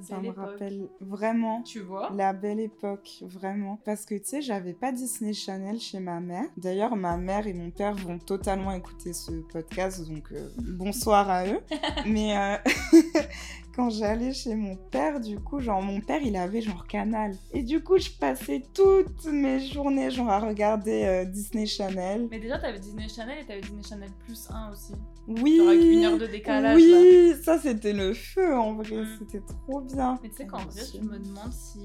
ça 0.01 0.19
me 0.21 0.25
époque. 0.29 0.37
rappelle 0.39 0.89
vraiment 1.01 1.63
Tu 1.65 1.81
vois? 1.81 2.11
la 2.15 2.33
belle 2.33 2.61
époque, 2.61 3.25
vraiment. 3.27 3.79
Parce 3.85 4.07
que 4.07 4.15
tu 4.15 4.25
sais, 4.25 4.43
j'avais 4.43 4.73
pas 4.73 4.91
Disney 4.91 5.35
Channel 5.35 5.79
chez 5.79 6.01
ma 6.01 6.21
mère. 6.21 6.47
D'ailleurs, 6.57 6.94
ma 6.97 7.17
mère 7.17 7.47
et 7.47 7.53
mon 7.53 7.71
père 7.71 7.95
vont 7.95 8.19
totalement 8.19 8.73
écouter 8.73 9.13
ce 9.13 9.31
podcast, 9.53 10.07
donc 10.09 10.25
euh, 10.33 10.49
bonsoir 10.59 11.29
à 11.31 11.47
eux. 11.47 11.61
Mais 12.07 12.37
euh, 12.37 12.57
quand 13.77 13.91
j'allais 13.91 14.33
chez 14.33 14.55
mon 14.55 14.77
père, 14.77 15.21
du 15.21 15.39
coup, 15.39 15.61
genre 15.61 15.83
mon 15.83 16.01
père, 16.01 16.21
il 16.23 16.37
avait 16.37 16.61
genre 16.61 16.87
Canal. 16.87 17.35
Et 17.53 17.63
du 17.63 17.83
coup, 17.83 17.99
je 17.99 18.11
passais 18.11 18.63
toutes 18.73 19.25
mes 19.27 19.61
journées 19.67 20.11
genre 20.11 20.31
à 20.31 20.39
regarder 20.41 21.05
euh, 21.05 21.25
Disney 21.25 21.67
Channel. 21.67 22.29
Mais 22.31 22.39
déjà, 22.39 22.59
t'avais 22.59 22.79
Disney 22.79 23.09
Channel 23.09 23.39
et 23.43 23.45
t'avais 23.47 23.61
Disney 23.61 23.83
Channel 23.83 24.11
plus 24.25 24.49
1 24.51 24.71
aussi. 24.73 24.93
Oui. 25.27 25.57
Genre 25.59 25.69
avec 25.69 25.83
une 25.83 26.05
heure 26.05 26.19
de 26.19 26.27
décalage. 26.27 26.81
là. 26.81 26.99
Oui, 27.01 27.33
ça 27.43 27.59
c'était 27.59 27.93
le 27.95 28.13
feu 28.15 28.55
en 28.57 28.75
vrai, 28.75 28.85
Mm. 29.03 29.09
c'était 29.19 29.41
trop 29.45 29.81
bien. 29.81 30.19
Mais 30.23 30.29
tu 30.29 30.37
sais 30.37 30.47
qu'en 30.47 30.59
vrai, 30.59 30.83
je 30.93 31.01
me 31.01 31.19
demande 31.19 31.53
si, 31.53 31.81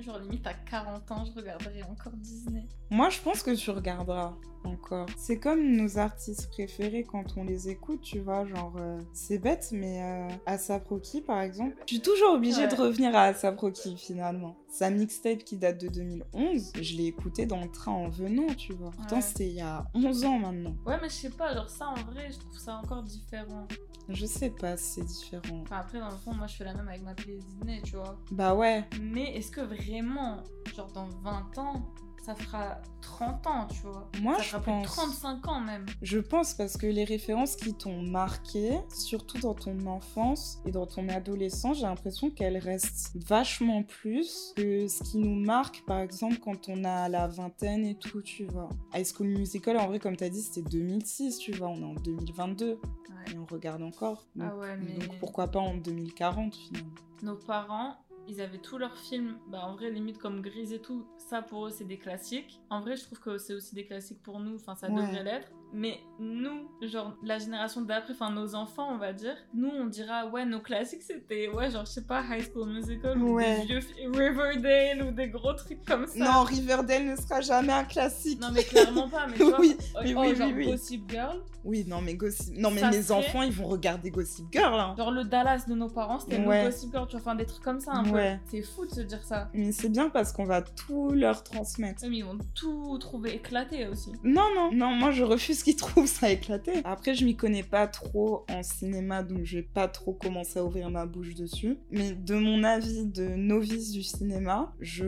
genre 0.00 0.18
limite 0.18 0.46
à 0.46 0.54
40 0.54 1.10
ans, 1.12 1.24
je 1.24 1.32
regarderai 1.38 1.82
encore 1.84 2.12
Disney. 2.14 2.66
Moi, 2.90 3.10
je 3.10 3.20
pense 3.20 3.42
que 3.42 3.50
tu 3.54 3.70
regarderas 3.70 4.34
encore. 4.64 5.06
C'est 5.16 5.38
comme 5.38 5.76
nos 5.76 5.98
artistes 5.98 6.50
préférés 6.50 7.04
quand 7.04 7.36
on 7.36 7.44
les 7.44 7.68
écoute, 7.68 8.00
tu 8.00 8.18
vois, 8.18 8.44
genre, 8.46 8.74
euh, 8.78 9.00
c'est 9.12 9.38
bête, 9.38 9.68
mais 9.72 10.02
euh, 10.02 10.28
Asap 10.46 10.88
Rocky, 10.88 11.20
par 11.20 11.40
exemple, 11.40 11.76
je 11.86 11.94
suis 11.94 12.02
toujours 12.02 12.32
obligée 12.34 12.62
Ouais. 12.62 12.68
de 12.68 12.74
revenir 12.74 13.14
à 13.14 13.22
Asap 13.24 13.58
Rocky, 13.60 13.96
finalement. 13.96 14.56
Sa 14.68 14.90
mixtape 14.90 15.38
qui 15.44 15.56
date 15.56 15.80
de 15.80 15.88
2011, 15.88 16.72
je 16.80 16.96
l'ai 16.96 17.06
écouté 17.06 17.46
dans 17.46 17.60
le 17.60 17.70
train 17.70 17.92
en 17.92 18.08
venant, 18.08 18.52
tu 18.54 18.72
vois. 18.72 18.90
Pourtant, 18.90 19.16
Ouais. 19.16 19.22
c'était 19.22 19.48
il 19.48 19.54
y 19.54 19.60
a 19.60 19.86
11 19.94 20.24
ans 20.24 20.38
maintenant. 20.38 20.74
Ouais, 20.86 20.98
mais 21.00 21.08
je 21.08 21.14
sais 21.14 21.30
pas, 21.30 21.54
genre 21.54 21.68
ça 21.70 21.88
en 21.88 21.94
vrai, 22.10 22.30
je 22.32 22.38
trouve 22.38 22.58
ça 22.58 22.76
encore 22.76 23.02
différent. 23.02 23.66
Je 24.10 24.24
sais 24.24 24.48
pas 24.48 24.74
si 24.78 24.94
c'est 25.00 25.04
différent. 25.04 25.60
Enfin, 25.62 25.76
après, 25.80 26.00
dans 26.00 26.08
le 26.08 26.16
fond, 26.16 26.32
moi 26.32 26.46
je 26.46 26.56
fais 26.56 26.64
la 26.64 26.72
même 26.74 26.88
avec 26.88 27.02
ma 27.02 27.12
playlist 27.12 27.46
Disney, 27.46 27.82
tu 27.84 27.96
vois. 27.96 28.18
Bah 28.32 28.54
ouais, 28.54 28.84
Mais 29.02 29.36
est-ce 29.36 29.50
que 29.50 29.60
vraiment, 29.60 29.77
genre 29.82 30.92
dans 30.92 31.08
20 31.22 31.58
ans, 31.58 31.82
ça 32.24 32.34
fera 32.34 32.76
30 33.00 33.46
ans, 33.46 33.66
tu 33.68 33.80
vois 33.82 34.10
Moi, 34.20 34.36
Ça 34.36 34.42
je 34.42 34.48
fera 34.48 34.60
plus 34.60 34.72
pense. 34.72 34.84
35 34.96 35.48
ans 35.48 35.60
même. 35.60 35.86
Je 36.02 36.18
pense 36.18 36.52
parce 36.54 36.76
que 36.76 36.86
les 36.86 37.04
références 37.04 37.56
qui 37.56 37.72
t'ont 37.74 38.02
marqué, 38.02 38.78
surtout 38.94 39.38
dans 39.38 39.54
ton 39.54 39.86
enfance 39.86 40.58
et 40.66 40.70
dans 40.70 40.86
ton 40.86 41.08
adolescence, 41.08 41.78
j'ai 41.78 41.84
l'impression 41.86 42.30
qu'elles 42.30 42.58
restent 42.58 43.12
vachement 43.26 43.82
plus 43.82 44.52
que 44.56 44.86
ce 44.88 45.02
qui 45.04 45.18
nous 45.18 45.34
marque, 45.42 45.82
par 45.86 46.00
exemple, 46.00 46.36
quand 46.38 46.68
on 46.68 46.84
a 46.84 47.08
la 47.08 47.28
vingtaine 47.28 47.86
et 47.86 47.94
tout, 47.96 48.20
tu 48.20 48.44
vois. 48.44 48.68
High 48.94 49.06
School 49.06 49.28
Musical, 49.28 49.78
en 49.78 49.86
vrai, 49.86 49.98
comme 49.98 50.16
t'as 50.16 50.28
dit, 50.28 50.42
c'était 50.42 50.68
2006, 50.68 51.38
tu 51.38 51.52
vois, 51.52 51.68
on 51.68 51.80
est 51.80 51.84
en 51.84 51.94
2022 51.94 52.72
Ouais. 52.72 53.34
et 53.34 53.38
on 53.38 53.46
regarde 53.46 53.82
encore. 53.82 54.26
Donc, 54.36 54.50
Ah 54.52 54.56
ouais, 54.56 54.76
mais 54.76 54.98
donc 55.06 55.18
pourquoi 55.18 55.48
pas 55.48 55.60
en 55.60 55.76
2040 55.76 56.54
finalement 56.54 56.90
nos 57.22 57.34
parents, 57.34 57.96
ils 58.28 58.40
avaient 58.40 58.58
tous 58.58 58.78
leurs 58.78 58.96
films, 58.96 59.38
bah 59.48 59.62
en 59.64 59.74
vrai, 59.74 59.90
limite 59.90 60.18
comme 60.18 60.42
Grise 60.42 60.72
et 60.72 60.80
tout, 60.80 61.06
ça 61.16 61.42
pour 61.42 61.66
eux 61.66 61.70
c'est 61.70 61.84
des 61.86 61.98
classiques. 61.98 62.60
En 62.70 62.80
vrai, 62.80 62.96
je 62.96 63.04
trouve 63.04 63.18
que 63.20 63.38
c'est 63.38 63.54
aussi 63.54 63.74
des 63.74 63.86
classiques 63.86 64.22
pour 64.22 64.38
nous, 64.38 64.56
enfin 64.56 64.74
ça 64.74 64.88
Ouais. 64.88 64.94
devrait 64.94 65.24
l'être. 65.24 65.50
Mais 65.72 66.00
nous, 66.18 66.66
genre 66.82 67.14
la 67.22 67.38
génération 67.38 67.82
d'après, 67.82 68.12
enfin 68.14 68.30
nos 68.30 68.54
enfants, 68.54 68.88
on 68.90 68.96
va 68.98 69.12
dire, 69.12 69.36
nous 69.54 69.68
on 69.68 69.86
dira, 69.86 70.26
ouais, 70.28 70.44
nos 70.46 70.60
classiques 70.60 71.02
c'était, 71.02 71.48
ouais, 71.48 71.70
genre 71.70 71.84
je 71.84 71.90
sais 71.92 72.04
pas, 72.06 72.22
High 72.22 72.42
School 72.50 72.70
Musical 72.70 73.18
ou 73.22 73.34
Ouais. 73.34 73.60
des 73.60 73.66
vieux 73.66 73.80
Riverdale 74.12 75.02
ou 75.02 75.10
des 75.12 75.28
gros 75.28 75.52
trucs 75.54 75.84
comme 75.84 76.06
ça. 76.06 76.18
Non, 76.18 76.42
Riverdale 76.44 77.04
ne 77.06 77.16
sera 77.16 77.40
jamais 77.40 77.72
un 77.72 77.84
classique. 77.84 78.40
Non, 78.40 78.48
mais 78.52 78.64
clairement 78.64 79.08
pas, 79.08 79.26
mais 79.26 79.36
Oui, 79.44 79.76
oh, 79.94 79.98
oui, 80.02 80.14
oh, 80.16 80.20
oui, 80.20 80.34
genre 80.36 80.48
oui, 80.48 80.54
oui. 80.56 80.66
Gossip 80.72 81.10
Girl, 81.10 81.40
Oui, 81.64 81.84
non, 81.86 82.00
mais 82.00 82.14
Gossip... 82.14 82.56
Non, 82.56 82.70
mais 82.70 82.82
mes 82.90 83.02
serait- 83.02 83.18
enfants, 83.18 83.42
ils 83.42 83.52
vont 83.52 83.66
regarder 83.66 84.10
Gossip 84.10 84.46
Girl, 84.50 84.74
hein. 84.78 84.94
genre 84.96 85.10
le 85.10 85.24
Dallas 85.24 85.64
de 85.68 85.74
nos 85.74 85.88
parents, 85.88 86.18
c'était 86.18 86.38
Ouais. 86.44 86.64
le 86.64 86.70
Gossip 86.70 86.90
Girl, 86.92 87.06
tu 87.06 87.12
vois, 87.12 87.20
enfin 87.20 87.34
des 87.34 87.46
trucs 87.46 87.62
comme 87.62 87.80
ça 87.80 87.92
un 87.92 88.10
Ouais. 88.10 88.36
peu. 88.36 88.50
C'est 88.50 88.62
fou 88.62 88.86
de 88.86 88.90
se 88.90 89.00
dire 89.02 89.22
ça. 89.22 89.48
Mais 89.54 89.72
c'est 89.72 89.88
bien 89.90 90.08
parce 90.08 90.32
qu'on 90.32 90.44
va 90.44 90.62
tout 90.62 91.10
leur 91.10 91.42
transmettre. 91.44 92.02
Mais 92.08 92.18
ils 92.18 92.24
vont 92.24 92.38
tout 92.54 92.96
trouver 92.98 93.34
éclaté 93.34 93.86
aussi. 93.86 94.12
Non, 94.24 94.46
non, 94.54 94.70
non, 94.72 94.90
moi 94.92 95.10
je 95.10 95.22
refuse 95.24 95.57
qu'ils 95.64 95.76
trouvent 95.76 96.06
ça 96.06 96.30
éclaté. 96.30 96.72
Après, 96.84 97.14
je 97.14 97.24
m'y 97.24 97.36
connais 97.36 97.62
pas 97.62 97.86
trop 97.86 98.44
en 98.50 98.62
cinéma, 98.62 99.22
donc 99.22 99.44
je 99.44 99.58
vais 99.58 99.62
pas 99.62 99.88
trop 99.88 100.12
commencer 100.12 100.58
à 100.58 100.64
ouvrir 100.64 100.90
ma 100.90 101.06
bouche 101.06 101.34
dessus. 101.34 101.78
Mais 101.90 102.12
de 102.12 102.34
mon 102.34 102.64
avis 102.64 103.06
de 103.06 103.28
novice 103.28 103.90
du 103.90 104.02
cinéma, 104.02 104.74
je 104.80 105.06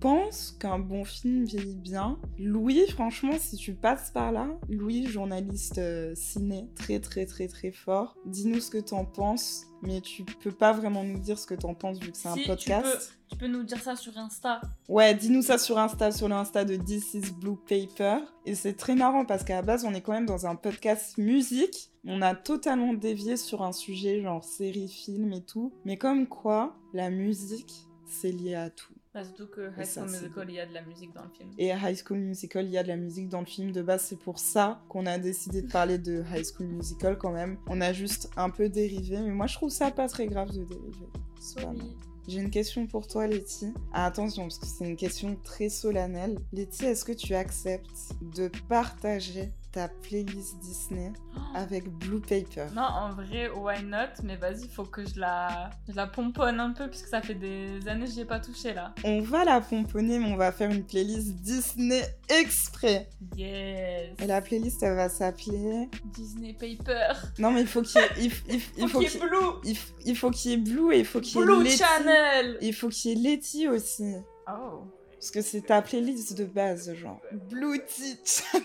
pense 0.00 0.56
qu'un 0.60 0.78
bon 0.78 1.04
film 1.04 1.44
vieillit 1.44 1.76
bien. 1.76 2.18
Louis, 2.38 2.86
franchement, 2.88 3.32
si 3.38 3.56
tu 3.56 3.74
passes 3.74 4.10
par 4.10 4.32
là, 4.32 4.48
Louis, 4.68 5.06
journaliste 5.06 5.78
euh, 5.78 6.14
ciné, 6.14 6.68
très 6.74 7.00
très 7.00 7.26
très 7.26 7.48
très 7.48 7.72
fort, 7.72 8.16
dis-nous 8.26 8.60
ce 8.60 8.70
que 8.70 8.78
t'en 8.78 9.04
penses, 9.04 9.66
mais 9.82 10.00
tu 10.00 10.24
peux 10.24 10.52
pas 10.52 10.72
vraiment 10.72 11.04
nous 11.04 11.18
dire 11.18 11.38
ce 11.38 11.46
que 11.46 11.54
t'en 11.54 11.74
penses 11.74 11.98
vu 12.00 12.10
que 12.10 12.16
c'est 12.16 12.28
Si, 12.28 12.40
un 12.40 12.42
tu 12.42 12.46
podcast. 12.46 13.18
Tu 13.30 13.36
peux 13.36 13.46
nous 13.46 13.62
dire 13.62 13.80
ça 13.80 13.94
sur 13.94 14.16
Insta. 14.16 14.60
Ouais, 14.88 15.14
dis-nous 15.14 15.42
ça 15.42 15.58
sur 15.58 15.78
Insta, 15.78 16.12
sur 16.12 16.28
l'Insta 16.28 16.64
de 16.64 16.76
This 16.76 17.14
is 17.14 17.32
Blue 17.38 17.58
Paper. 17.68 18.24
Et 18.46 18.54
c'est 18.54 18.74
très 18.74 18.94
marrant 18.94 19.24
parce 19.24 19.44
qu'à 19.44 19.56
la 19.56 19.62
base, 19.62 19.84
on 19.84 19.92
est 19.92 20.00
quand 20.00 20.12
même 20.12 20.26
dans 20.26 20.46
un 20.46 20.56
podcast 20.56 21.18
musique. 21.18 21.90
On 22.04 22.22
a 22.22 22.34
totalement 22.34 22.94
dévié 22.94 23.36
sur 23.36 23.62
un 23.62 23.72
sujet 23.72 24.22
genre 24.22 24.44
série, 24.44 24.88
film 24.88 25.32
et 25.32 25.44
tout. 25.44 25.72
Mais 25.84 25.98
comme 25.98 26.26
quoi, 26.26 26.76
la 26.94 27.10
musique, 27.10 27.86
c'est 28.06 28.32
lié 28.32 28.54
à 28.54 28.70
tout. 28.70 28.94
Bah, 29.14 29.24
surtout 29.24 29.46
que 29.46 29.70
High 29.78 29.86
School 29.86 30.10
Musical, 30.10 30.50
il 30.50 30.54
y 30.54 30.60
a 30.60 30.66
de 30.66 30.74
la 30.74 30.82
musique 30.82 31.14
dans 31.14 31.22
le 31.22 31.30
film. 31.30 31.50
Et 31.58 31.68
High 31.68 31.96
School 31.96 32.18
Musical, 32.18 32.66
il 32.66 32.72
y 32.72 32.78
a 32.78 32.82
de 32.82 32.88
la 32.88 32.96
musique 32.96 33.28
dans 33.28 33.40
le 33.40 33.46
film. 33.46 33.72
De 33.72 33.82
base, 33.82 34.02
c'est 34.02 34.18
pour 34.18 34.38
ça 34.38 34.82
qu'on 34.88 35.06
a 35.06 35.18
décidé 35.18 35.62
de 35.62 35.70
parler 35.70 35.98
de 35.98 36.22
High 36.32 36.44
School 36.44 36.66
Musical 36.66 37.16
quand 37.16 37.32
même. 37.32 37.58
On 37.68 37.80
a 37.80 37.92
juste 37.92 38.30
un 38.36 38.50
peu 38.50 38.68
dérivé, 38.68 39.18
mais 39.20 39.30
moi 39.30 39.46
je 39.46 39.54
trouve 39.54 39.70
ça 39.70 39.90
pas 39.90 40.08
très 40.08 40.26
grave 40.26 40.50
de 40.50 40.64
dériver. 40.64 41.08
Sorry. 41.40 41.96
J'ai 42.28 42.40
une 42.40 42.50
question 42.50 42.86
pour 42.86 43.06
toi, 43.06 43.26
Letty. 43.26 43.72
Ah, 43.94 44.04
attention, 44.04 44.42
parce 44.42 44.58
que 44.58 44.66
c'est 44.66 44.86
une 44.86 44.96
question 44.96 45.34
très 45.44 45.70
solennelle. 45.70 46.38
Letty, 46.52 46.84
est-ce 46.84 47.06
que 47.06 47.12
tu 47.12 47.34
acceptes 47.34 48.12
de 48.36 48.50
partager 48.68 49.50
ta 49.78 49.86
playlist 49.86 50.58
Disney 50.58 51.12
avec 51.54 51.88
Blue 51.88 52.20
Paper 52.20 52.66
Non, 52.74 52.82
en 52.82 53.12
vrai, 53.12 53.48
why 53.50 53.80
not? 53.84 54.20
Mais 54.24 54.34
vas-y, 54.34 54.68
faut 54.68 54.82
que 54.82 55.06
je 55.06 55.20
la, 55.20 55.70
je 55.88 55.94
la 55.94 56.08
pomponne 56.08 56.58
un 56.58 56.72
peu, 56.72 56.88
puisque 56.88 57.06
ça 57.06 57.22
fait 57.22 57.36
des 57.36 57.86
années 57.86 58.06
que 58.06 58.10
j'y 58.10 58.22
ai 58.22 58.24
pas 58.24 58.40
touché 58.40 58.74
là. 58.74 58.92
On 59.04 59.20
va 59.20 59.44
la 59.44 59.60
pomponner, 59.60 60.18
mais 60.18 60.32
on 60.32 60.36
va 60.36 60.50
faire 60.50 60.70
une 60.70 60.84
playlist 60.84 61.36
Disney 61.36 62.02
exprès. 62.28 63.08
Yes 63.36 64.16
Et 64.18 64.26
la 64.26 64.40
playlist, 64.40 64.82
elle 64.82 64.96
va 64.96 65.08
s'appeler... 65.08 65.88
Disney 66.06 66.54
Paper 66.54 67.12
Non, 67.38 67.52
mais 67.52 67.60
il 67.60 67.68
faut 67.68 67.82
qu'il 67.82 68.00
y 68.00 68.04
ait... 68.04 68.32
Il, 68.48 68.60
il 68.78 68.88
faut 68.88 68.88
faut 68.88 68.98
qu'il 68.98 69.22
ait 69.22 69.28
Blue 69.28 69.38
il 69.64 69.76
il 70.06 70.16
faut 70.16 70.30
qu'il 70.30 70.50
y 70.50 70.54
ait 70.54 70.56
Blue 70.56 70.92
et 70.92 70.98
il 70.98 71.04
faut 71.04 71.20
qu'il 71.20 71.38
y 71.38 71.42
ait 71.42 71.46
Blue 71.46 71.62
Letty. 71.62 71.76
Channel 71.76 72.58
Il 72.60 72.74
faut 72.74 72.88
qu'il 72.88 73.12
y 73.12 73.28
ait 73.28 73.36
Letty 73.36 73.68
aussi. 73.68 74.14
Oh 74.50 74.88
Parce 75.12 75.30
que 75.30 75.40
c'est 75.40 75.60
ta 75.60 75.82
playlist 75.82 76.36
de 76.36 76.46
base, 76.46 76.92
genre. 76.94 77.20
Blue 77.48 77.78
Teach. 77.86 78.42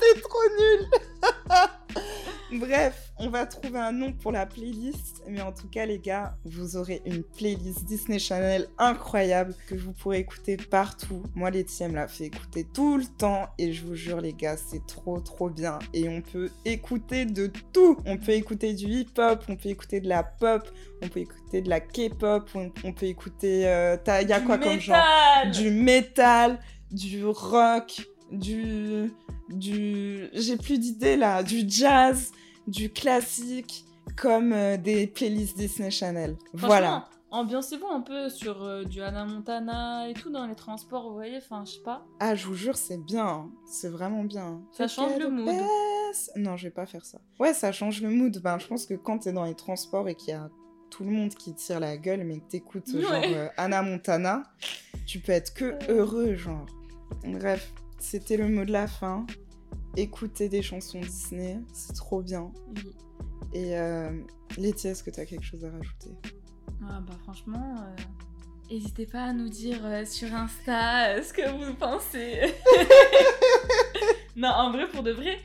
c'est 0.00 0.20
trop 0.22 0.38
nul. 0.58 0.88
Bref, 2.52 3.12
on 3.20 3.28
va 3.30 3.46
trouver 3.46 3.78
un 3.78 3.92
nom 3.92 4.12
pour 4.12 4.32
la 4.32 4.44
playlist. 4.44 5.22
Mais 5.28 5.40
en 5.40 5.52
tout 5.52 5.68
cas, 5.68 5.86
les 5.86 6.00
gars, 6.00 6.34
vous 6.44 6.76
aurez 6.76 7.00
une 7.06 7.22
playlist 7.22 7.84
Disney 7.84 8.18
Channel 8.18 8.66
incroyable 8.76 9.54
que 9.68 9.76
vous 9.76 9.92
pourrez 9.92 10.18
écouter 10.18 10.56
partout. 10.56 11.22
Moi, 11.36 11.50
elle 11.54 11.90
me 11.90 11.94
l'a 11.94 12.08
fait 12.08 12.24
écouter 12.24 12.66
tout 12.74 12.96
le 12.98 13.04
temps. 13.04 13.48
Et 13.58 13.72
je 13.72 13.84
vous 13.86 13.94
jure, 13.94 14.20
les 14.20 14.32
gars, 14.32 14.56
c'est 14.56 14.84
trop, 14.86 15.20
trop 15.20 15.48
bien. 15.48 15.78
Et 15.94 16.08
on 16.08 16.22
peut 16.22 16.50
écouter 16.64 17.24
de 17.24 17.52
tout. 17.72 17.96
On 18.04 18.16
peut 18.16 18.32
écouter 18.32 18.74
du 18.74 18.86
hip-hop, 18.86 19.44
on 19.48 19.54
peut 19.54 19.68
écouter 19.68 20.00
de 20.00 20.08
la 20.08 20.24
pop, 20.24 20.68
on 21.02 21.08
peut 21.08 21.20
écouter 21.20 21.60
de 21.62 21.68
la 21.70 21.78
K-pop, 21.80 22.50
on, 22.56 22.72
on 22.82 22.92
peut 22.92 23.06
écouter... 23.06 23.68
euh, 23.68 23.96
t'as- 24.02 24.22
y 24.22 24.32
a 24.32 24.40
Du 24.40 24.46
quoi 24.46 24.58
comme 24.58 24.80
genre? 24.80 24.96
du 25.52 25.70
métal, 25.70 26.58
du 26.90 27.24
rock, 27.24 28.08
du 28.32 29.12
du 29.50 30.28
j'ai 30.32 30.56
plus 30.56 30.78
d'idées 30.78 31.16
là, 31.16 31.42
du 31.42 31.62
jazz, 31.68 32.32
du 32.66 32.90
classique 32.90 33.84
comme 34.16 34.52
euh, 34.52 34.76
des 34.76 35.06
playlists 35.06 35.56
Disney 35.56 35.90
Channel. 35.90 36.36
Voilà. 36.52 37.08
Ambiancez-vous 37.32 37.86
un 37.86 38.00
peu 38.00 38.28
sur 38.28 38.64
euh, 38.64 38.82
du 38.82 39.00
Hannah 39.02 39.24
Montana 39.24 40.08
et 40.08 40.14
tout 40.14 40.30
dans 40.30 40.46
les 40.46 40.56
transports, 40.56 41.08
vous 41.08 41.14
voyez, 41.14 41.36
enfin, 41.36 41.62
je 41.64 41.74
sais 41.74 41.82
pas. 41.82 42.04
Ah, 42.18 42.34
je 42.34 42.44
vous 42.46 42.56
jure, 42.56 42.76
c'est 42.76 42.98
bien, 42.98 43.24
hein. 43.24 43.50
c'est 43.66 43.88
vraiment 43.88 44.24
bien. 44.24 44.62
Ça 44.72 44.88
change 44.88 45.16
le 45.16 45.28
mood. 45.30 45.54
Non, 46.34 46.56
je 46.56 46.64
vais 46.64 46.72
pas 46.72 46.86
faire 46.86 47.04
ça. 47.04 47.18
Ouais, 47.38 47.54
ça 47.54 47.70
change 47.70 48.02
le 48.02 48.10
mood. 48.10 48.36
Ben, 48.42 48.58
je 48.58 48.66
pense 48.66 48.84
que 48.84 48.94
quand 48.94 49.18
t'es 49.18 49.32
dans 49.32 49.44
les 49.44 49.54
transports 49.54 50.08
et 50.08 50.16
qu'il 50.16 50.30
y 50.30 50.32
a 50.32 50.50
tout 50.90 51.04
le 51.04 51.10
monde 51.10 51.32
qui 51.32 51.54
tire 51.54 51.78
la 51.78 51.96
gueule, 51.96 52.24
mais 52.24 52.40
que 52.40 52.48
t'écoutes 52.48 52.88
Ouais. 52.88 53.00
genre 53.00 53.12
euh, 53.12 53.48
Hannah 53.56 53.82
Montana, 53.82 54.42
tu 55.06 55.20
peux 55.20 55.30
être 55.30 55.54
que 55.54 55.78
heureux, 55.88 56.34
genre. 56.34 56.66
Bref, 57.24 57.72
c'était 58.00 58.36
le 58.36 58.48
mot 58.48 58.64
de 58.64 58.72
la 58.72 58.86
fin. 58.86 59.26
Écouter 59.96 60.48
des 60.48 60.62
chansons 60.62 61.00
Disney, 61.00 61.58
c'est 61.72 61.94
trop 61.94 62.22
bien. 62.22 62.52
Oui. 62.76 62.92
Et 63.52 63.76
euh, 63.76 64.10
Letty, 64.56 64.88
est-ce 64.88 65.02
que 65.02 65.10
t'as 65.10 65.24
quelque 65.24 65.44
chose 65.44 65.64
à 65.64 65.70
rajouter? 65.70 66.10
Ah 66.88 67.00
bah 67.00 67.14
franchement, 67.24 67.76
euh, 67.78 68.02
n'hésitez 68.70 69.06
pas 69.06 69.24
à 69.24 69.32
nous 69.32 69.48
dire 69.48 69.80
euh, 69.84 70.04
sur 70.04 70.34
Insta 70.34 71.10
euh, 71.10 71.22
ce 71.22 71.32
que 71.32 71.48
vous 71.50 71.74
pensez. 71.74 72.40
non, 74.36 74.48
en 74.48 74.70
vrai, 74.70 74.86
pour 74.88 75.02
de 75.02 75.10
vrai, 75.10 75.38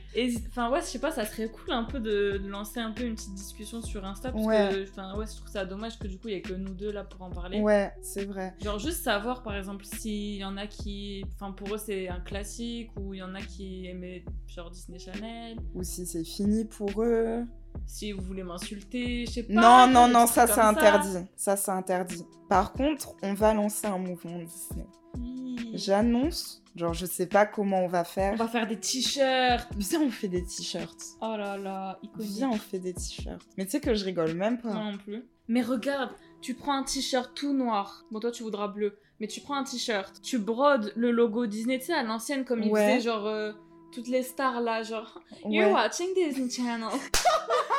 enfin 0.47 0.69
ouais, 0.69 0.81
je 0.81 0.85
sais 0.85 0.99
pas, 0.99 1.11
ça 1.11 1.25
serait 1.25 1.49
cool 1.49 1.73
un 1.73 1.83
peu 1.83 1.99
de, 1.99 2.37
de 2.43 2.47
lancer 2.47 2.79
un 2.79 2.91
peu 2.91 3.03
une 3.03 3.15
petite 3.15 3.33
discussion 3.33 3.81
sur 3.81 4.05
Insta 4.05 4.31
parce 4.31 4.45
Ouais. 4.45 4.69
que, 4.71 4.83
enfin 4.89 5.15
ouais, 5.17 5.25
je 5.25 5.35
trouve 5.37 5.49
ça 5.49 5.65
dommage 5.65 5.97
que 5.99 6.07
du 6.07 6.17
coup 6.19 6.27
il 6.27 6.33
y 6.33 6.37
ait 6.37 6.41
que 6.41 6.53
nous 6.53 6.73
deux 6.73 6.91
là 6.91 7.03
pour 7.03 7.21
en 7.23 7.29
parler. 7.31 7.61
Ouais, 7.61 7.91
c'est 8.01 8.25
vrai. 8.25 8.53
Genre 8.63 8.79
juste 8.79 9.03
savoir 9.03 9.43
par 9.43 9.55
exemple 9.55 9.85
s'il 9.85 10.35
y 10.35 10.45
en 10.45 10.57
a 10.57 10.67
qui, 10.67 11.25
enfin 11.33 11.51
pour 11.51 11.73
eux 11.75 11.77
c'est 11.77 12.07
un 12.09 12.19
classique 12.19 12.91
ou 12.99 13.13
il 13.13 13.19
y 13.19 13.23
en 13.23 13.33
a 13.35 13.41
qui 13.41 13.87
aimaient 13.87 14.23
genre 14.47 14.69
Disney 14.71 14.99
Channel. 14.99 15.57
Ou 15.73 15.83
si 15.83 16.05
c'est 16.05 16.23
fini 16.23 16.65
pour 16.65 16.91
eux. 17.03 17.43
Si 17.87 18.13
vous 18.13 18.21
voulez 18.21 18.43
m'insulter, 18.43 19.25
je 19.25 19.31
sais 19.31 19.43
pas. 19.43 19.53
Non, 19.53 19.87
non, 19.91 20.07
non, 20.07 20.27
ça 20.27 20.47
c'est 20.47 20.61
interdit. 20.61 21.25
Ça 21.35 21.57
c'est 21.57 21.71
interdit. 21.71 22.23
Par 22.47 22.71
contre, 22.71 23.15
on 23.21 23.33
va 23.33 23.53
lancer 23.53 23.87
un 23.87 23.97
mouvement 23.97 24.37
Disney. 24.39 24.85
Oui. 25.17 25.71
J'annonce, 25.73 26.63
genre 26.75 26.93
je 26.93 27.05
sais 27.05 27.25
pas 27.27 27.45
comment 27.45 27.83
on 27.83 27.87
va 27.87 28.01
On 28.01 28.03
faire. 28.03 28.35
va 28.35 28.47
faire 28.47 28.67
des 28.67 28.79
t-shirts. 28.79 29.67
Viens, 29.77 30.01
on 30.01 30.09
fait 30.11 30.27
des 30.27 30.43
t-shirts. 30.43 31.01
Oh 31.21 31.35
là 31.37 31.57
là, 31.57 31.99
iconique. 32.03 32.29
Viens, 32.31 32.49
on 32.49 32.57
fait 32.57 32.79
des 32.79 32.93
t-shirts. 32.93 33.45
Mais 33.57 33.65
tu 33.65 33.71
sais 33.71 33.79
que 33.79 33.93
je 33.95 34.05
rigole 34.05 34.33
même 34.33 34.59
pas. 34.59 34.73
Moi 34.73 34.91
non 34.91 34.97
plus. 34.97 35.23
Mais 35.47 35.61
regarde, 35.61 36.11
tu 36.41 36.53
prends 36.55 36.73
un 36.73 36.83
t-shirt 36.83 37.31
tout 37.35 37.53
noir. 37.53 38.03
Bon, 38.11 38.19
toi, 38.19 38.31
tu 38.31 38.43
voudras 38.43 38.67
bleu. 38.67 38.97
Mais 39.19 39.27
tu 39.27 39.39
prends 39.41 39.55
un 39.55 39.63
t-shirt, 39.63 40.21
tu 40.21 40.37
brodes 40.39 40.91
le 40.97 41.09
logo 41.11 41.45
Disney, 41.45 41.79
tu 41.79 41.85
sais, 41.85 41.93
à 41.93 42.03
l'ancienne, 42.03 42.43
comme 42.43 42.61
ils 42.61 42.69
Ouais. 42.71 42.97
faisaient, 42.97 43.09
genre, 43.09 43.25
euh, 43.27 43.53
toutes 43.93 44.09
les 44.09 44.23
stars 44.23 44.59
là, 44.59 44.83
genre, 44.83 45.21
Ouais. 45.45 45.55
You're 45.55 45.71
watching 45.71 46.07
Disney 46.13 46.49
Channel. 46.49 46.89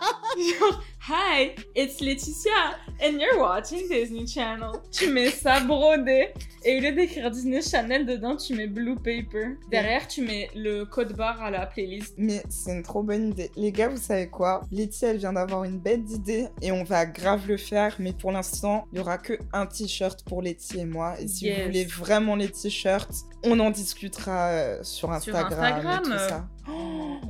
Hi, 1.02 1.54
it's 1.74 2.00
Laetitia, 2.00 2.76
and 3.02 3.20
you're 3.20 3.38
watching 3.40 3.88
Disney 3.88 4.26
Channel. 4.26 4.72
Tu 4.92 5.10
mets 5.10 5.30
ça 5.30 5.60
brodé, 5.60 6.28
et 6.64 6.78
au 6.78 6.80
lieu 6.80 6.92
d'écrire 6.92 7.30
Disney 7.30 7.60
Channel 7.62 8.06
dedans, 8.06 8.36
tu 8.36 8.54
mets 8.54 8.66
Blue 8.66 8.94
Paper. 8.96 9.56
Derrière, 9.70 10.06
tu 10.06 10.22
mets 10.22 10.50
le 10.54 10.84
code 10.84 11.14
barre 11.16 11.42
à 11.42 11.50
la 11.50 11.66
playlist. 11.66 12.14
Mais 12.16 12.42
c'est 12.48 12.72
une 12.72 12.82
trop 12.82 13.02
bonne 13.02 13.30
idée. 13.30 13.50
Les 13.56 13.72
gars, 13.72 13.88
vous 13.88 13.96
savez 13.96 14.28
quoi? 14.28 14.62
Letty, 14.70 15.04
elle 15.06 15.16
vient 15.18 15.32
d'avoir 15.32 15.64
une 15.64 15.78
bête 15.78 16.04
d'idée 16.04 16.48
et 16.62 16.70
on 16.70 16.84
va 16.84 17.06
grave 17.06 17.46
le 17.48 17.56
faire. 17.56 17.96
Mais 17.98 18.12
pour 18.12 18.30
l'instant, 18.32 18.86
il 18.92 18.98
y 18.98 19.00
aura 19.00 19.18
que 19.18 19.34
un 19.52 19.66
t-shirt 19.66 20.22
pour 20.24 20.42
Letty 20.42 20.80
et 20.80 20.84
moi. 20.84 21.18
Et 21.20 21.28
si 21.28 21.46
Yes. 21.46 21.58
vous 21.58 21.64
voulez 21.64 21.84
vraiment 21.86 22.36
les 22.36 22.48
t-shirts, 22.50 23.10
on 23.42 23.58
en 23.58 23.70
discutera 23.70 24.48
euh, 24.50 24.78
sur 24.82 25.08
Sur 25.08 25.14
Instagram, 25.14 25.64
Instagram, 25.64 26.02
et 26.04 26.06
tout 26.06 26.12
euh, 26.12 26.28
ça. 26.28 26.48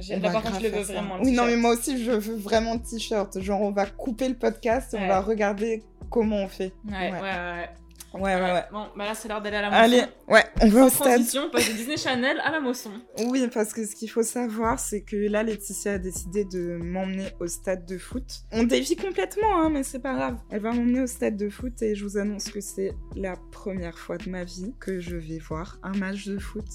Oh, 0.09 0.13
là, 0.23 0.31
par 0.31 0.43
contre, 0.43 0.53
grave 0.59 0.63
je 0.63 0.69
le 0.69 0.79
veux 0.79 0.85
ça. 0.85 0.93
vraiment, 0.95 1.17
le 1.19 1.25
Oui, 1.25 1.33
non, 1.33 1.43
mais 1.45 1.49
t-shirt. 1.51 1.61
moi 1.63 1.71
aussi, 1.73 2.05
je 2.05 2.11
veux 2.11 2.37
vraiment 2.37 2.75
le 2.75 2.81
t-shirt. 2.81 3.41
Genre, 3.41 3.61
on 3.61 3.71
va 3.73 3.87
couper 3.87 4.29
le 4.29 4.37
podcast 4.37 4.95
on 4.99 5.07
va 5.07 5.21
regarder 5.21 5.83
comment 6.11 6.37
on 6.45 6.49
fait. 6.49 6.73
Ouais, 6.89 6.93
ouais, 6.93 7.13
Ouais. 7.13 7.21
ouais. 7.21 7.69
Ouais, 8.13 8.35
ouais, 8.35 8.41
ouais. 8.43 8.65
Bon, 8.73 8.87
bah 8.97 9.05
là, 9.05 9.15
c'est 9.15 9.29
l'heure 9.29 9.41
d'aller 9.41 9.59
à 9.59 9.63
la 9.63 9.69
moisson. 9.71 9.85
Allez, 9.85 10.03
ouais, 10.27 10.45
on 10.63 10.69
va 10.69 10.87
au 10.87 10.89
stade. 10.89 11.07
transition, 11.13 11.43
on 11.47 11.51
passe 11.51 11.69
de 11.69 11.75
Disney 11.75 11.97
Channel 11.97 12.41
à 12.45 12.51
la 12.51 12.59
moisson. 12.59 12.91
Oui, 13.27 13.47
parce 13.55 13.73
que 13.73 13.87
ce 13.87 13.95
qu'il 13.95 14.11
faut 14.11 14.25
savoir, 14.25 14.81
c'est 14.81 15.03
que 15.03 15.15
là, 15.15 15.45
Laetitia 15.45 15.93
a 15.93 15.99
décidé 15.99 16.45
de 16.45 16.77
m'emmener 16.83 17.27
au 17.39 17.47
stade 17.47 17.87
de 17.87 17.99
foot. 17.99 18.25
On 18.51 18.65
dévie 18.65 18.97
complètement, 18.97 19.63
hein, 19.63 19.71
mais 19.71 19.85
c'est 19.85 20.01
pas 20.01 20.15
grave. 20.15 20.39
Elle 20.51 20.61
va 20.61 20.73
m'emmener 20.73 21.03
au 21.03 21.07
stade 21.07 21.37
de 21.37 21.49
foot 21.49 21.81
et 21.83 21.95
je 21.95 22.03
vous 22.05 22.19
annonce 22.19 22.47
que 22.51 22.61
c'est 22.61 22.95
la 23.15 23.37
première 23.53 23.97
fois 23.97 24.19
de 24.19 24.29
ma 24.29 24.43
vie 24.43 24.75
que 24.81 24.99
je 24.99 25.15
vais 25.15 25.39
voir 25.39 25.79
un 25.85 25.93
match 25.97 26.27
de 26.27 26.39
foot 26.41 26.67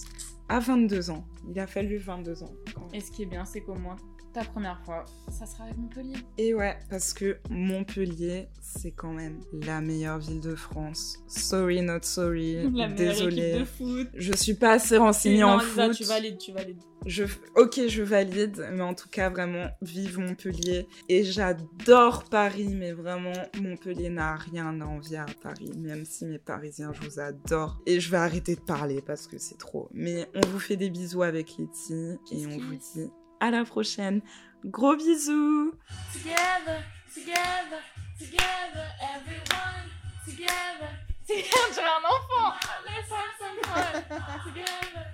à 0.48 0.60
22 0.62 1.10
ans. 1.10 1.26
Il 1.48 1.60
a 1.60 1.68
fallu 1.68 1.98
22 1.98 2.44
ans. 2.44 2.56
quand. 2.74 2.94
Et 2.94 3.00
ce 3.02 3.12
qui 3.12 3.24
est 3.24 3.28
bien, 3.28 3.46
c'est 3.46 3.62
qu'au 3.62 3.76
moins, 3.76 3.96
ta 4.36 4.44
première 4.44 4.78
fois, 4.84 5.06
ça 5.30 5.46
sera 5.46 5.64
avec 5.64 5.78
Montpellier. 5.78 6.18
Et 6.38 6.54
ouais, 6.54 6.78
parce 6.90 7.14
que 7.14 7.38
Montpellier, 7.50 8.50
c'est 8.60 8.92
quand 8.92 9.14
même 9.14 9.40
la 9.54 9.80
meilleure 9.80 10.20
ville 10.20 10.42
de 10.42 10.56
France. 10.56 11.20
Sorry, 11.28 11.82
not 11.82 12.00
sorry. 12.02 12.70
La 12.74 12.90
Désolée. 12.90 13.60
de 13.60 13.64
foot. 13.64 14.10
Je 14.14 14.34
suis 14.34 14.56
pas 14.56 14.74
assez 14.74 14.98
renseignée 14.98 15.40
Non, 15.40 15.52
en 15.52 15.58
Lisa, 15.60 15.88
foot. 15.88 15.96
tu 15.96 16.04
valides, 16.04 16.38
tu 16.38 16.52
valides. 16.52 16.82
Je, 17.06 17.24
ok, 17.56 17.88
je 17.88 18.04
valide, 18.04 18.68
mais 18.74 18.82
en 18.82 18.94
tout 18.94 19.08
cas, 19.08 19.30
vraiment, 19.30 19.68
vive 19.82 20.20
Montpellier. 20.20 20.86
Et 21.08 21.24
j'adore 21.24 22.26
Paris, 22.26 22.68
mais 22.68 22.92
vraiment, 22.92 23.32
Montpellier 23.62 24.10
n'a 24.10 24.36
rien 24.36 24.82
à 24.82 24.86
envier 24.86 25.18
à 25.20 25.28
Paris, 25.42 25.72
même 25.78 26.04
si 26.04 26.26
mes 26.26 26.40
Parisiens, 26.40 26.92
je 26.92 27.08
vous 27.08 27.22
adore. 27.22 27.80
Et 27.86 28.02
je 28.02 28.12
vais 28.12 28.18
arrêter 28.18 28.56
de 28.56 28.62
parler 28.62 29.02
parce 29.02 29.28
que 29.28 29.38
c'est 29.38 29.58
trop. 29.58 29.88
Mais 29.94 30.28
on 30.36 30.46
vous 30.48 30.60
fait 30.60 30.76
des 30.76 30.90
bisous 30.90 31.24
avec 31.24 31.58
Letty 31.58 32.18
et 32.34 32.46
on 32.48 32.58
vous 32.58 32.76
dit 32.76 33.10
à 33.40 33.52
la 33.52 33.64
prochaine. 33.64 34.22
Gros 34.66 34.96
bisous. 34.96 35.74
Together, 36.14 36.84
together, 37.14 37.82
together, 38.18 38.88
everyone, 39.02 39.90
together. 40.26 40.90
Together, 41.28 41.84
un 41.84 42.04
enfant. 42.06 42.54
Let's 42.86 43.12
have 43.12 43.34
some 43.40 43.58
fun. 43.64 44.04
Together, 44.46 45.06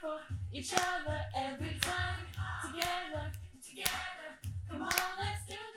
for 0.00 0.18
each 0.52 0.72
other 0.72 1.20
every 1.36 1.78
time. 1.80 2.26
Together, 2.62 3.32
together, 3.62 4.38
come 4.68 4.82
on, 4.82 4.88
let's. 5.18 5.69